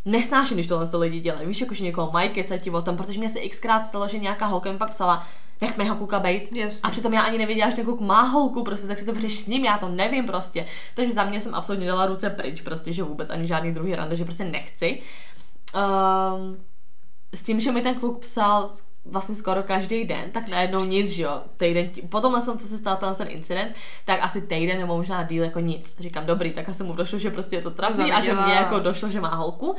nesnáším, 0.04 0.56
když 0.56 0.66
tohle 0.66 0.88
to 0.88 0.98
lidi 0.98 1.20
dělají. 1.20 1.46
Víš, 1.46 1.60
jakože 1.60 1.84
někoho 1.84 2.10
mají 2.10 2.28
kecati 2.30 2.70
o 2.70 2.82
tom, 2.82 2.96
protože 2.96 3.18
mě 3.18 3.28
se 3.28 3.40
xkrát 3.48 3.86
stalo, 3.86 4.08
že 4.08 4.18
nějaká 4.18 4.46
holka 4.46 4.72
mi 4.72 4.78
pak 4.78 4.90
psala, 4.90 5.26
jak 5.60 5.78
jeho 5.78 5.96
kluka 5.96 6.20
bejt. 6.20 6.50
A 6.82 6.90
přitom 6.90 7.12
já 7.12 7.22
ani 7.22 7.38
nevěděla, 7.38 7.70
že 7.70 7.76
ten 7.76 7.84
kluk 7.84 8.00
má 8.00 8.22
holku, 8.22 8.64
prostě, 8.64 8.86
tak 8.86 8.98
si 8.98 9.06
to 9.06 9.12
vyřeš 9.12 9.40
s 9.40 9.46
ním, 9.46 9.64
já 9.64 9.78
to 9.78 9.88
nevím 9.88 10.26
prostě. 10.26 10.66
Takže 10.94 11.12
za 11.12 11.24
mě 11.24 11.40
jsem 11.40 11.54
absolutně 11.54 11.86
dala 11.86 12.06
ruce 12.06 12.30
pryč, 12.30 12.60
prostě, 12.60 12.92
že 12.92 13.02
vůbec 13.02 13.30
ani 13.30 13.46
žádný 13.46 13.72
druhý 13.72 13.94
rande, 13.94 14.16
že 14.16 14.24
prostě 14.24 14.44
nechci. 14.44 15.02
Um, 15.74 16.56
s 17.34 17.42
tím, 17.42 17.60
že 17.60 17.72
mi 17.72 17.82
ten 17.82 17.94
kluk 17.94 18.18
psal 18.18 18.70
vlastně 19.04 19.34
skoro 19.34 19.62
každý 19.62 20.04
den, 20.04 20.30
tak 20.30 20.50
najednou 20.50 20.84
nic, 20.84 21.10
že 21.10 21.22
jo, 21.22 21.42
týden, 21.56 21.90
potom 22.08 22.40
jsem, 22.40 22.58
co 22.58 22.66
se 22.66 22.78
stál 22.78 23.14
ten 23.16 23.28
incident, 23.30 23.76
tak 24.04 24.18
asi 24.22 24.42
týden 24.42 24.78
nebo 24.78 24.96
možná 24.96 25.22
díl 25.22 25.44
jako 25.44 25.60
nic. 25.60 25.96
Říkám, 26.00 26.26
dobrý, 26.26 26.52
tak 26.52 26.68
asi 26.68 26.82
mu 26.82 26.92
došlo, 26.92 27.18
že 27.18 27.30
prostě 27.30 27.56
je 27.56 27.62
to 27.62 27.70
trapný 27.70 28.12
a 28.12 28.20
že 28.20 28.34
mě 28.34 28.52
jako 28.52 28.78
došlo, 28.78 29.10
že 29.10 29.20
má 29.20 29.34
holku. 29.34 29.76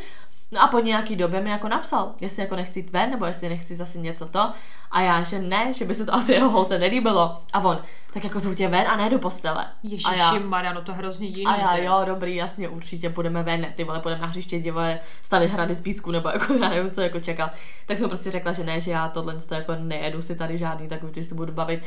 No 0.51 0.61
a 0.61 0.67
po 0.67 0.79
nějaký 0.79 1.15
době 1.15 1.41
mi 1.41 1.49
jako 1.49 1.67
napsal, 1.67 2.15
jestli 2.21 2.41
jako 2.41 2.55
nechci 2.55 2.79
jít 2.79 2.89
ven, 2.89 3.09
nebo 3.09 3.25
jestli 3.25 3.49
nechci 3.49 3.75
zase 3.75 3.97
něco 3.97 4.25
to. 4.25 4.51
A 4.91 5.01
já, 5.01 5.23
že 5.23 5.39
ne, 5.39 5.73
že 5.73 5.85
by 5.85 5.93
se 5.93 6.05
to 6.05 6.13
asi 6.13 6.31
jeho 6.31 6.49
holce 6.49 6.79
nelíbilo. 6.79 7.41
A 7.53 7.59
on, 7.59 7.81
tak 8.13 8.23
jako 8.23 8.39
zvu 8.39 8.55
tě 8.55 8.67
ven 8.67 8.87
a 8.87 8.95
ne 8.95 9.09
do 9.09 9.19
postele. 9.19 9.67
Ježiši, 9.83 10.39
Mariano, 10.43 10.81
to 10.81 10.93
hrozně 10.93 11.27
jiný. 11.27 11.45
A 11.45 11.55
já, 11.55 11.77
jo, 11.77 12.01
dobrý, 12.05 12.35
jasně, 12.35 12.69
určitě 12.69 13.09
půjdeme 13.09 13.43
ven, 13.43 13.67
ty 13.75 13.83
vole, 13.83 13.99
půjdeme 13.99 14.21
na 14.21 14.27
hřiště, 14.27 14.59
divoje, 14.59 14.99
stavit 15.23 15.51
hrady 15.51 15.75
z 15.75 15.81
písku, 15.81 16.11
nebo 16.11 16.29
jako 16.29 16.53
já 16.53 16.69
nevím, 16.69 16.91
co 16.91 17.01
jako 17.01 17.19
čekal. 17.19 17.49
Tak 17.85 17.97
jsem 17.97 18.09
prostě 18.09 18.31
řekla, 18.31 18.53
že 18.53 18.63
ne, 18.63 18.81
že 18.81 18.91
já 18.91 19.07
tohle 19.07 19.35
to 19.35 19.53
jako 19.53 19.75
nejedu 19.75 20.21
si 20.21 20.35
tady 20.35 20.57
žádný 20.57 20.87
takový, 20.87 21.11
který 21.11 21.25
se 21.25 21.35
budu 21.35 21.53
bavit 21.53 21.83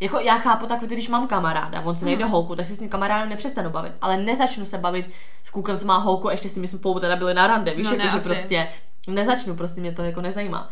jako 0.00 0.20
já 0.20 0.38
chápu 0.38 0.66
tak, 0.66 0.80
když 0.80 1.08
mám 1.08 1.26
kamaráda, 1.26 1.80
on 1.80 1.98
se 1.98 2.04
nejde 2.04 2.24
hmm. 2.24 2.32
holku, 2.32 2.56
tak 2.56 2.66
si 2.66 2.74
s 2.74 2.78
tím 2.78 2.88
kamarádem 2.88 3.28
nepřestanu 3.28 3.70
bavit, 3.70 3.92
ale 4.00 4.16
nezačnu 4.16 4.66
se 4.66 4.78
bavit 4.78 5.10
s 5.42 5.50
klukem, 5.50 5.78
co 5.78 5.86
má 5.86 5.98
holku, 5.98 6.30
ještě 6.30 6.48
si 6.48 6.60
my 6.60 6.68
jsme 6.68 6.78
spolu 6.78 7.00
teda 7.00 7.16
byli 7.16 7.34
na 7.34 7.46
rande, 7.46 7.74
víš, 7.74 7.86
no, 7.86 7.92
jako, 7.92 8.04
ne, 8.04 8.10
že 8.10 8.16
asi. 8.16 8.28
prostě 8.28 8.68
nezačnu, 9.08 9.56
prostě 9.56 9.80
mě 9.80 9.92
to 9.92 10.02
jako 10.02 10.20
nezajímá. 10.20 10.70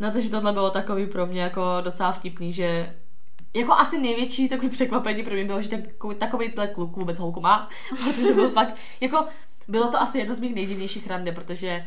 No 0.00 0.10
takže 0.10 0.30
tohle 0.30 0.52
bylo 0.52 0.70
takový 0.70 1.06
pro 1.06 1.26
mě 1.26 1.42
jako 1.42 1.62
docela 1.80 2.12
vtipný, 2.12 2.52
že 2.52 2.94
jako 3.54 3.72
asi 3.72 4.00
největší 4.00 4.48
takový 4.48 4.68
překvapení 4.68 5.22
pro 5.22 5.34
mě 5.34 5.44
bylo, 5.44 5.62
že 5.62 5.82
takový 6.18 6.52
kluk 6.74 6.96
vůbec 6.96 7.18
holku 7.18 7.40
má, 7.40 7.68
protože 8.04 8.34
byl 8.34 8.50
fakt, 8.50 8.76
jako 9.00 9.26
bylo 9.68 9.88
to 9.88 10.00
asi 10.00 10.18
jedno 10.18 10.34
z 10.34 10.40
mých 10.40 10.54
nejdivnějších 10.54 11.06
rande, 11.06 11.32
protože 11.32 11.86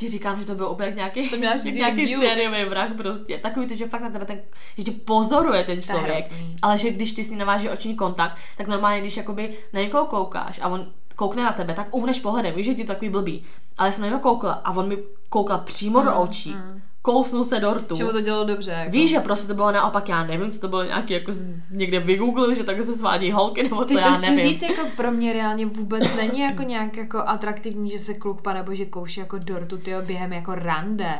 ti 0.00 0.08
říkám, 0.08 0.40
že 0.40 0.46
to 0.46 0.54
byl 0.54 0.68
úplně 0.68 0.90
nějaký, 0.90 1.28
to 1.28 1.36
nějaký 1.36 2.16
sériový 2.16 2.64
vrah 2.64 2.92
prostě. 2.96 3.38
Takový 3.38 3.66
to, 3.66 3.74
že 3.74 3.88
fakt 3.88 4.00
na 4.00 4.10
tebe 4.10 4.24
ten, 4.24 4.40
že 4.76 4.84
tě 4.84 4.90
pozoruje 4.90 5.64
ten 5.64 5.82
člověk, 5.82 6.24
ale 6.62 6.78
že 6.78 6.90
když 6.90 7.12
ty 7.12 7.24
s 7.24 7.30
ním 7.30 7.38
naváží 7.38 7.68
oční 7.68 7.96
kontakt, 7.96 8.36
tak 8.56 8.68
normálně, 8.68 9.00
když 9.00 9.16
jakoby 9.16 9.58
na 9.72 9.80
někoho 9.80 10.06
koukáš 10.06 10.60
a 10.62 10.68
on 10.68 10.92
koukne 11.16 11.42
na 11.42 11.52
tebe, 11.52 11.74
tak 11.74 11.94
uhneš 11.94 12.20
pohledem, 12.20 12.54
víš, 12.54 12.66
že 12.66 12.74
ti 12.74 12.84
to 12.84 12.92
takový 12.92 13.10
blbý. 13.10 13.44
Ale 13.78 13.92
jsem 13.92 14.02
na 14.02 14.08
něho 14.08 14.20
koukla 14.20 14.52
a 14.52 14.76
on 14.76 14.88
mi 14.88 14.98
koukal 15.28 15.58
přímo 15.58 15.98
mm, 15.98 16.04
do 16.04 16.16
očí. 16.16 16.52
Mm 16.54 16.82
kousnu 17.02 17.44
se 17.44 17.60
dortu. 17.60 17.96
Že 17.96 18.04
mu 18.04 18.12
to 18.12 18.20
dělalo 18.20 18.44
dobře. 18.44 18.70
Jako. 18.70 18.90
Víš, 18.90 19.10
že 19.10 19.20
prostě 19.20 19.48
to 19.48 19.54
bylo 19.54 19.72
naopak, 19.72 20.08
já 20.08 20.24
nevím, 20.24 20.50
co 20.50 20.60
to 20.60 20.68
bylo 20.68 20.84
nějaký, 20.84 21.14
jako 21.14 21.32
někde 21.70 22.00
vygooglil, 22.00 22.54
že 22.54 22.64
takhle 22.64 22.84
se 22.84 22.98
svádí 22.98 23.32
holky, 23.32 23.62
nebo 23.62 23.84
Ty 23.84 23.94
to 23.94 24.00
já 24.00 24.12
chci 24.12 24.30
nevím. 24.30 24.38
říct, 24.38 24.62
jako 24.62 24.82
pro 24.96 25.10
mě 25.10 25.32
reálně 25.32 25.66
vůbec 25.66 26.16
není 26.16 26.40
jako 26.40 26.62
nějak 26.62 26.96
jako 26.96 27.18
atraktivní, 27.18 27.90
že 27.90 27.98
se 27.98 28.14
kluk 28.14 28.46
nebo 28.54 28.74
že 28.74 28.84
kouší 28.84 29.20
jako 29.20 29.38
dortu 29.38 29.78
tyjo, 29.78 30.02
během 30.02 30.32
jako 30.32 30.54
rande. 30.54 31.18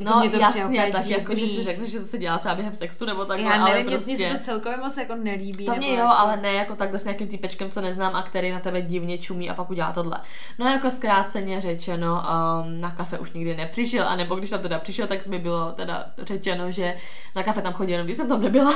No, 0.00 0.20
mě 0.20 0.30
to 0.30 0.36
jasně, 0.36 0.88
tak 0.92 1.06
jako, 1.06 1.34
že 1.34 1.48
si 1.48 1.62
řekneš, 1.62 1.90
že 1.90 2.00
to 2.00 2.06
se 2.06 2.18
dělá 2.18 2.38
třeba 2.38 2.54
během 2.54 2.74
sexu 2.74 3.04
nebo 3.04 3.24
tak. 3.24 3.40
Já 3.40 3.48
nevím, 3.48 3.62
ale 3.62 3.84
prostě... 3.84 4.16
mě 4.16 4.30
se 4.30 4.38
to 4.38 4.44
celkově 4.44 4.78
moc 4.78 4.96
jako 4.96 5.14
nelíbí. 5.14 5.66
To 5.66 5.74
mě 5.74 5.88
jo, 5.88 5.94
jako... 5.94 6.14
ale 6.16 6.36
ne 6.36 6.52
jako 6.52 6.76
takhle 6.76 6.98
s 6.98 7.04
nějakým 7.04 7.28
týpečkem, 7.28 7.70
co 7.70 7.80
neznám 7.80 8.16
a 8.16 8.22
který 8.22 8.52
na 8.52 8.60
tebe 8.60 8.82
divně 8.82 9.18
čumí 9.18 9.50
a 9.50 9.54
pak 9.54 9.70
udělá 9.70 9.92
tohle. 9.92 10.20
No 10.58 10.66
jako 10.66 10.90
zkráceně 10.90 11.60
řečeno, 11.60 12.22
um, 12.62 12.80
na 12.80 12.90
kafe 12.90 13.18
už 13.18 13.32
nikdy 13.32 13.56
nepřišel, 13.56 14.08
a 14.08 14.16
nebo 14.16 14.34
když 14.34 14.50
tam 14.50 14.60
teda 14.60 14.78
přišel, 14.78 15.06
tak 15.06 15.26
mi 15.26 15.38
bylo 15.38 15.72
teda 15.72 16.04
řečeno, 16.18 16.70
že 16.70 16.96
na 17.36 17.42
kafe 17.42 17.62
tam 17.62 17.72
chodí 17.72 17.92
jenom, 17.92 18.06
když 18.06 18.16
jsem 18.16 18.28
tam 18.28 18.42
nebyla. 18.42 18.74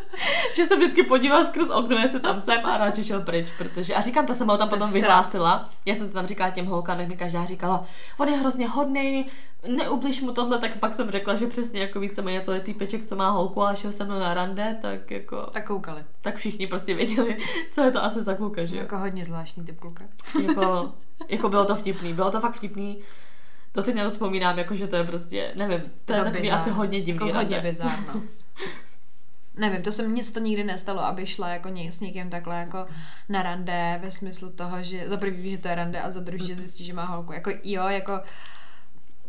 že 0.54 0.66
se 0.66 0.76
vždycky 0.76 1.02
podíval 1.02 1.46
skrz 1.46 1.70
okno, 1.70 1.98
jestli 1.98 2.20
tam 2.20 2.40
jsem 2.40 2.66
a 2.66 2.76
radši 2.76 3.04
šel 3.04 3.20
pryč, 3.20 3.46
protože 3.58 3.94
a 3.94 4.00
říkám, 4.00 4.26
to 4.26 4.34
jsem 4.34 4.48
ho 4.48 4.58
tam 4.58 4.68
potom 4.68 4.92
vyhlásila. 4.92 5.68
Já 5.86 5.94
jsem 5.94 6.08
to 6.08 6.14
tam 6.14 6.26
říkala 6.26 6.50
těm 6.50 6.66
holkám, 6.66 7.00
jak 7.00 7.08
mi 7.08 7.16
každá 7.16 7.44
říkala, 7.44 7.84
on 8.18 8.28
je 8.28 8.36
hrozně 8.36 8.68
hodný, 8.68 9.26
neubliž 9.68 10.20
mu 10.20 10.32
tohle, 10.32 10.58
tak 10.60 10.76
pak 10.78 10.94
jsem 10.94 11.10
řekla, 11.10 11.34
že 11.34 11.46
přesně 11.46 11.80
jako 11.80 12.00
víceméně 12.00 12.40
to 12.40 12.52
je 12.52 12.60
týpeček, 12.60 13.04
co 13.04 13.16
má 13.16 13.30
holku 13.30 13.62
a 13.62 13.74
šel 13.74 13.92
se 13.92 14.04
mnou 14.04 14.18
na 14.18 14.34
rande, 14.34 14.78
tak 14.82 15.10
jako... 15.10 15.42
Tak 15.52 15.66
koukali. 15.66 16.04
Tak 16.20 16.36
všichni 16.36 16.66
prostě 16.66 16.94
věděli, 16.94 17.38
co 17.70 17.82
je 17.82 17.90
to 17.90 18.04
asi 18.04 18.22
za 18.22 18.34
kluka, 18.34 18.64
že 18.64 18.76
Jako 18.76 18.98
hodně 18.98 19.24
zvláštní 19.24 19.64
typ 19.64 19.80
kluka. 19.80 20.04
jako, 20.46 20.92
jako 21.28 21.48
bylo 21.48 21.64
to 21.64 21.76
vtipný, 21.76 22.12
bylo 22.14 22.30
to 22.30 22.40
fakt 22.40 22.54
vtipný. 22.54 22.98
To 23.72 23.82
teď 23.82 23.94
nevzpomínám, 23.94 24.58
jako 24.58 24.76
že 24.76 24.86
to 24.86 24.96
je 24.96 25.04
prostě, 25.04 25.52
nevím, 25.56 25.80
to, 25.80 25.88
to 26.04 26.12
je 26.12 26.18
takový 26.24 26.40
bizár. 26.42 26.58
asi 26.60 26.70
hodně 26.70 27.00
divný. 27.00 27.26
Jako 27.28 27.38
hodně 27.38 27.60
bizárno. 27.60 28.22
Nevím, 29.56 29.82
to 29.82 29.92
se 29.92 30.08
mně 30.08 30.22
se 30.22 30.32
to 30.32 30.40
nikdy 30.40 30.64
nestalo, 30.64 31.00
aby 31.04 31.26
šla 31.26 31.48
jako 31.48 31.68
ně, 31.68 31.92
s 31.92 32.00
někým 32.00 32.30
takhle 32.30 32.56
jako 32.56 32.86
na 33.28 33.42
rande 33.42 33.98
ve 34.02 34.10
smyslu 34.10 34.50
toho, 34.50 34.82
že 34.82 35.08
za 35.08 35.16
prvý 35.16 35.50
že 35.50 35.58
to 35.58 35.68
je 35.68 35.74
rande 35.74 36.00
a 36.00 36.10
za 36.10 36.20
druhý, 36.20 36.46
že 36.46 36.54
zjistí, 36.54 36.84
že 36.84 36.92
má 36.92 37.04
holku. 37.04 37.32
Jako 37.32 37.50
jo, 37.64 37.88
jako 37.88 38.20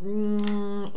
mm, 0.02 0.92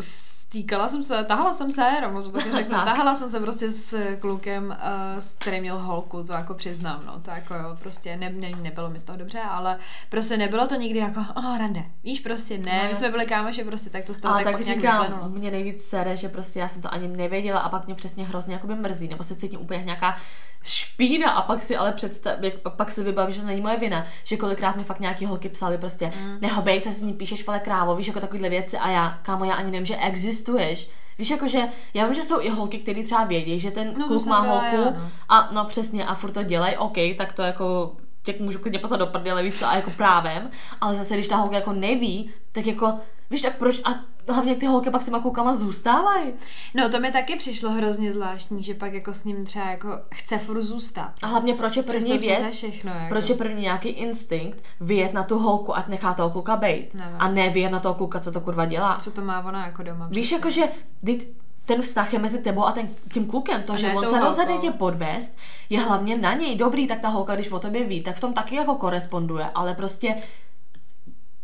Týkala 0.55 0.89
jsem 0.89 1.03
se, 1.03 1.25
tahala 1.25 1.53
jsem 1.53 1.73
se, 1.73 1.83
jenom 1.95 2.23
to 2.23 2.31
tak 2.31 2.53
řeknu, 2.53 2.77
Tak. 2.77 2.85
tahala 2.85 3.15
jsem 3.15 3.31
se 3.31 3.41
prostě 3.41 3.71
s 3.71 4.17
klukem, 4.21 4.67
uh, 4.67 5.19
s 5.19 5.33
který 5.33 5.61
měl 5.61 5.79
holku, 5.79 6.23
to 6.23 6.33
jako 6.33 6.55
přiznám, 6.55 7.03
no, 7.07 7.21
to 7.21 7.31
jako 7.31 7.55
jo, 7.55 7.77
prostě 7.79 8.17
ne, 8.17 8.31
ne, 8.31 8.51
nebylo 8.63 8.91
mi 8.91 9.01
z 9.01 9.05
toho 9.05 9.19
dobře, 9.19 9.41
ale 9.41 9.79
prostě 10.09 10.37
nebylo 10.37 10.67
to 10.67 10.75
nikdy 10.75 10.99
jako, 10.99 11.21
oh, 11.37 11.59
rande, 11.59 11.83
víš, 12.05 12.21
prostě 12.21 12.59
ne, 12.59 12.81
No, 12.83 12.89
my 12.89 12.95
jsme 12.95 13.11
byli 13.11 13.27
kámoši, 13.27 13.65
prostě 13.65 13.91
tak 13.91 14.05
to 14.05 14.15
z 14.15 14.21
toho 14.21 14.35
Ale 14.35 14.45
tak, 14.45 14.53
tak 14.53 14.61
pak 14.61 14.75
říkám, 14.75 15.01
vyplynulo. 15.01 15.29
mě 15.29 15.51
nejvíc 15.51 15.85
sere, 15.85 16.17
že 16.17 16.29
prostě 16.29 16.59
já 16.59 16.69
jsem 16.69 16.83
to 16.83 16.93
ani 16.95 17.09
nevěděla 17.09 17.61
a 17.61 17.69
pak 17.69 17.87
mě 17.87 17.95
přesně 17.95 18.25
hrozně 18.25 18.55
jakoby 18.55 18.75
mrzí, 18.75 19.09
nebo 19.09 19.25
se 19.25 19.37
cítím 19.37 19.61
úplně 19.61 19.79
jak 19.79 19.87
nějaká 19.87 20.17
špína 20.65 21.31
a 21.31 21.43
pak 21.43 21.63
si 21.63 21.77
ale 21.77 21.93
představ, 21.93 22.35
jak, 22.41 22.55
pak, 22.77 22.91
si 22.91 23.03
vybavím, 23.03 23.35
že 23.35 23.41
to 23.41 23.47
není 23.47 23.61
moje 23.61 23.77
vina, 23.77 24.07
že 24.25 24.37
kolikrát 24.37 24.77
mi 24.77 24.85
fakt 24.85 25.01
nějaký 25.01 25.27
holky 25.27 25.49
psali 25.49 25.79
prostě, 25.79 26.13
mm. 26.21 26.39
nehobej, 26.41 26.81
co 26.81 26.89
si 26.89 26.95
s 26.95 27.03
ní 27.03 27.13
píšeš, 27.13 27.47
vole 27.47 27.61
krávo, 27.61 27.97
víš, 27.97 28.07
jako 28.07 28.21
takovýhle 28.21 28.49
věci 28.49 28.79
a 28.79 28.91
já, 28.91 29.19
kámo, 29.23 29.45
já 29.45 29.55
ani 29.55 29.71
nevím, 29.71 29.87
že 29.87 29.97
existuješ. 30.45 30.89
Víš, 31.19 31.31
jakože, 31.31 31.69
já 31.95 32.05
vím, 32.07 32.15
že 32.15 32.23
jsou 32.23 32.41
i 32.41 32.49
holky, 32.51 32.79
které 32.79 33.03
třeba 33.03 33.25
vědí, 33.25 33.61
že 33.61 33.71
ten 33.71 33.95
No, 33.99 34.07
kluk 34.07 34.27
má 34.27 34.41
holku 34.41 34.77
já, 34.77 34.91
no. 34.91 35.11
a 35.29 35.49
no 35.53 35.65
přesně 35.65 36.05
a 36.07 36.15
furt 36.15 36.33
to 36.33 36.43
dělají, 36.43 36.77
OK, 36.77 36.97
tak 37.19 37.33
to 37.33 37.43
jako 37.43 37.97
tě 38.23 38.35
můžu 38.41 38.59
klidně 38.59 38.79
poslat 38.79 38.97
do 38.97 39.07
prdele, 39.07 39.43
víš 39.43 39.55
co, 39.55 39.67
a 39.67 39.77
jako 39.77 39.91
právem, 39.91 40.51
ale 40.81 40.97
zase, 40.97 41.15
když 41.15 41.29
ta 41.29 41.37
holka 41.37 41.55
jako 41.57 41.73
neví, 41.73 42.31
tak 42.53 42.67
jako, 42.67 42.93
víš, 43.35 43.43
tak 43.43 43.57
proč, 43.57 43.81
a 43.85 43.91
hlavně 44.33 44.55
ty 44.55 44.67
holky 44.67 44.91
pak 44.91 45.03
s 45.03 45.05
těma 45.05 45.21
klukama 45.21 45.55
zůstávají. 45.55 46.33
No 46.75 46.89
to 46.89 47.01
mi 47.01 47.13
taky 47.13 47.37
přišlo 47.37 47.71
hrozně 47.71 48.13
zvláštní, 48.13 48.63
že 48.63 48.75
pak 48.75 48.95
jako 48.95 49.13
s 49.13 49.25
ním 49.25 49.45
třeba 49.45 49.67
jako 49.67 49.89
chce 50.15 50.39
furt 50.39 50.63
zůstat. 50.63 51.13
A 51.23 51.27
hlavně 51.27 51.55
proč 51.55 51.77
je 51.77 51.83
první 51.83 52.19
přeze 52.19 52.41
věc, 52.41 52.55
všechno, 52.55 52.93
jako. 52.93 53.09
proč 53.09 53.29
je 53.29 53.37
první 53.37 53.63
nějaký 53.63 53.89
instinkt 53.89 54.63
vyjet 54.81 55.13
na 55.13 55.23
tu 55.23 55.39
holku, 55.39 55.77
ať 55.77 55.89
nechá 55.89 56.15
toho 56.15 56.31
kluka 56.31 56.57
bejt. 56.57 56.95
Nevím. 56.95 57.17
A 57.19 57.29
ne 57.29 57.51
vyjet 57.51 57.73
na 57.73 57.81
toho 57.81 57.95
kluka, 57.95 58.21
co 58.21 58.33
to 58.33 58.41
kurva 58.41 58.65
dělá. 58.65 58.97
Co 58.97 59.11
to 59.11 59.23
má 59.23 59.45
ona 59.45 59.67
jako 59.67 59.83
doma? 59.83 60.09
Víš, 60.11 60.27
přesně. 60.27 60.37
jakože 60.37 60.63
vždyť 61.03 61.29
ten 61.67 61.83
vztah 61.83 62.13
je 62.13 62.19
mezi 62.19 62.39
tebou 62.39 62.65
a 62.65 62.73
ten, 62.73 62.89
tím 63.13 63.27
klukem. 63.27 63.63
To, 63.63 63.73
A 63.73 63.77
že 63.77 63.93
on 63.93 64.09
se 64.09 64.21
rozhodne 64.21 64.59
tě 64.59 64.71
podvést, 64.71 65.37
je 65.71 65.81
hlavně 65.81 66.19
na 66.19 66.35
něj. 66.35 66.57
Dobrý, 66.57 66.87
tak 66.87 67.01
ta 67.01 67.09
holka, 67.09 67.35
když 67.35 67.53
o 67.53 67.59
tobě 67.59 67.85
ví, 67.85 68.03
tak 68.03 68.17
v 68.17 68.21
tom 68.21 68.33
taky 68.33 68.55
jako 68.55 68.75
koresponduje, 68.75 69.51
ale 69.55 69.75
prostě 69.75 70.15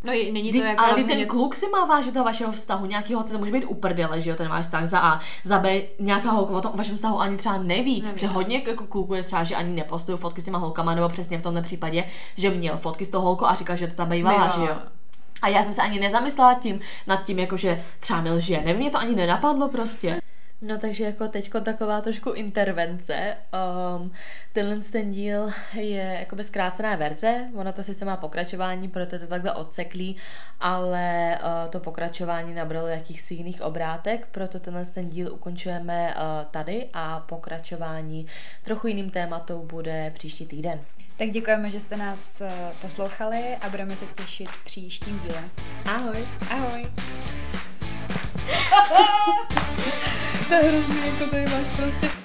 No 0.05 0.13
je- 0.13 0.33
není 0.33 0.51
to 0.53 0.59
Vždyť, 0.59 0.69
jako 0.71 0.83
ale 0.85 0.91
rozhodně- 0.91 1.17
ten 1.17 1.27
kluk 1.27 1.55
si 1.55 1.69
má 1.69 1.85
vážit 1.85 2.13
toho 2.15 2.25
vašeho 2.25 2.53
vztahu, 2.53 2.87
nějakýho, 2.87 3.23
co 3.23 3.33
to 3.33 3.39
může 3.39 3.53
být 3.53 3.65
uprdele, 3.65 4.21
že 4.21 4.31
jo, 4.31 4.37
ten 4.37 4.49
váš 4.49 4.65
vztah 4.65 4.87
za 4.87 4.99
A, 5.01 5.21
za 5.45 5.59
B, 5.59 5.83
nějaká 5.99 6.31
holka 6.31 6.57
o 6.57 6.61
tom 6.61 6.73
vašem 6.75 6.97
vztahu 6.97 7.21
ani 7.21 7.37
třeba 7.37 7.59
neví, 7.59 8.03
Neví, 8.03 8.19
že 8.21 8.27
no. 8.27 8.33
hodně 8.33 8.63
jako 8.67 8.87
kluků 8.87 9.15
je 9.15 9.23
třeba, 9.23 9.45
že 9.45 9.57
ani 9.57 9.75
nepostují 9.75 10.19
fotky 10.19 10.41
s 10.41 10.45
těma 10.45 10.59
holkama, 10.59 10.95
nebo 10.95 11.09
přesně 11.09 11.39
v 11.39 11.43
tomhle 11.43 11.63
případě, 11.63 12.05
že 12.37 12.51
měl 12.51 12.77
fotky 12.77 13.05
s 13.05 13.11
tou 13.11 13.21
holkou 13.21 13.45
a 13.47 13.55
říkal, 13.55 13.77
že 13.77 13.87
to 13.87 13.95
tam 13.95 14.09
bývala, 14.09 14.35
Bývala. 14.47 14.55
že 14.67 14.73
jo. 14.73 14.77
A 15.43 15.49
já 15.49 15.63
jsem 15.63 15.73
se 15.73 15.83
ani 15.83 16.01
nezamyslela 16.01 16.55
tím, 16.55 16.81
nad 17.07 17.25
tím, 17.25 17.39
jakože 17.39 17.85
třeba 18.01 18.21
mi 18.21 18.31
lže, 18.31 18.57
nevím, 18.65 18.77
mě 18.77 18.91
to 18.91 18.99
ani 18.99 19.15
nenapadlo 19.17 19.69
prostě. 19.69 20.21
No 20.63 20.79
takže 20.79 21.05
jako 21.05 21.29
teďko 21.29 21.61
taková 21.61 22.01
trošku 22.01 22.31
intervence. 22.31 23.37
Um, 23.97 24.13
tenhle 24.53 24.77
ten 24.77 25.11
díl 25.11 25.51
je 25.75 26.17
jakoby 26.21 26.45
zkrácená 26.45 26.97
verze, 26.97 27.49
ono 27.55 27.73
to 27.73 27.83
sice 27.83 28.05
má 28.05 28.17
pokračování, 28.17 28.89
proto 28.89 29.15
je 29.15 29.19
to 29.19 29.27
takhle 29.27 29.53
odseklý, 29.53 30.17
ale 30.61 31.39
uh, 31.43 31.71
to 31.71 31.81
pokračování 31.81 32.55
nabralo 32.55 32.87
jakýchsi 32.87 33.35
jiných 33.35 33.63
obrátek, 33.63 34.29
proto 34.31 34.61
tenhle 34.61 34.85
ten 34.85 35.09
díl 35.09 35.33
ukončujeme 35.33 36.15
uh, 36.15 36.23
tady 36.51 36.89
a 36.93 37.21
pokračování 37.21 38.27
trochu 38.63 38.87
jiným 38.87 39.11
tématou 39.11 39.63
bude 39.63 40.11
příští 40.15 40.47
týden. 40.47 40.81
Tak 41.21 41.31
děkujeme, 41.31 41.71
že 41.71 41.81
jste 41.81 41.97
nás 41.97 42.41
eh, 42.41 42.51
poslouchali 42.81 43.57
a 43.61 43.69
budeme 43.69 43.97
se 43.97 44.07
těšit 44.07 44.49
příštím 44.65 45.19
dílem. 45.19 45.51
Ahoj! 45.85 46.29
Ahoj. 46.51 46.87
to 50.51 50.57
je 50.57 50.63
hrozný, 50.63 50.97
jako 51.07 51.31
tady 51.31 51.45
máš 51.47 51.69
prostě 51.77 52.20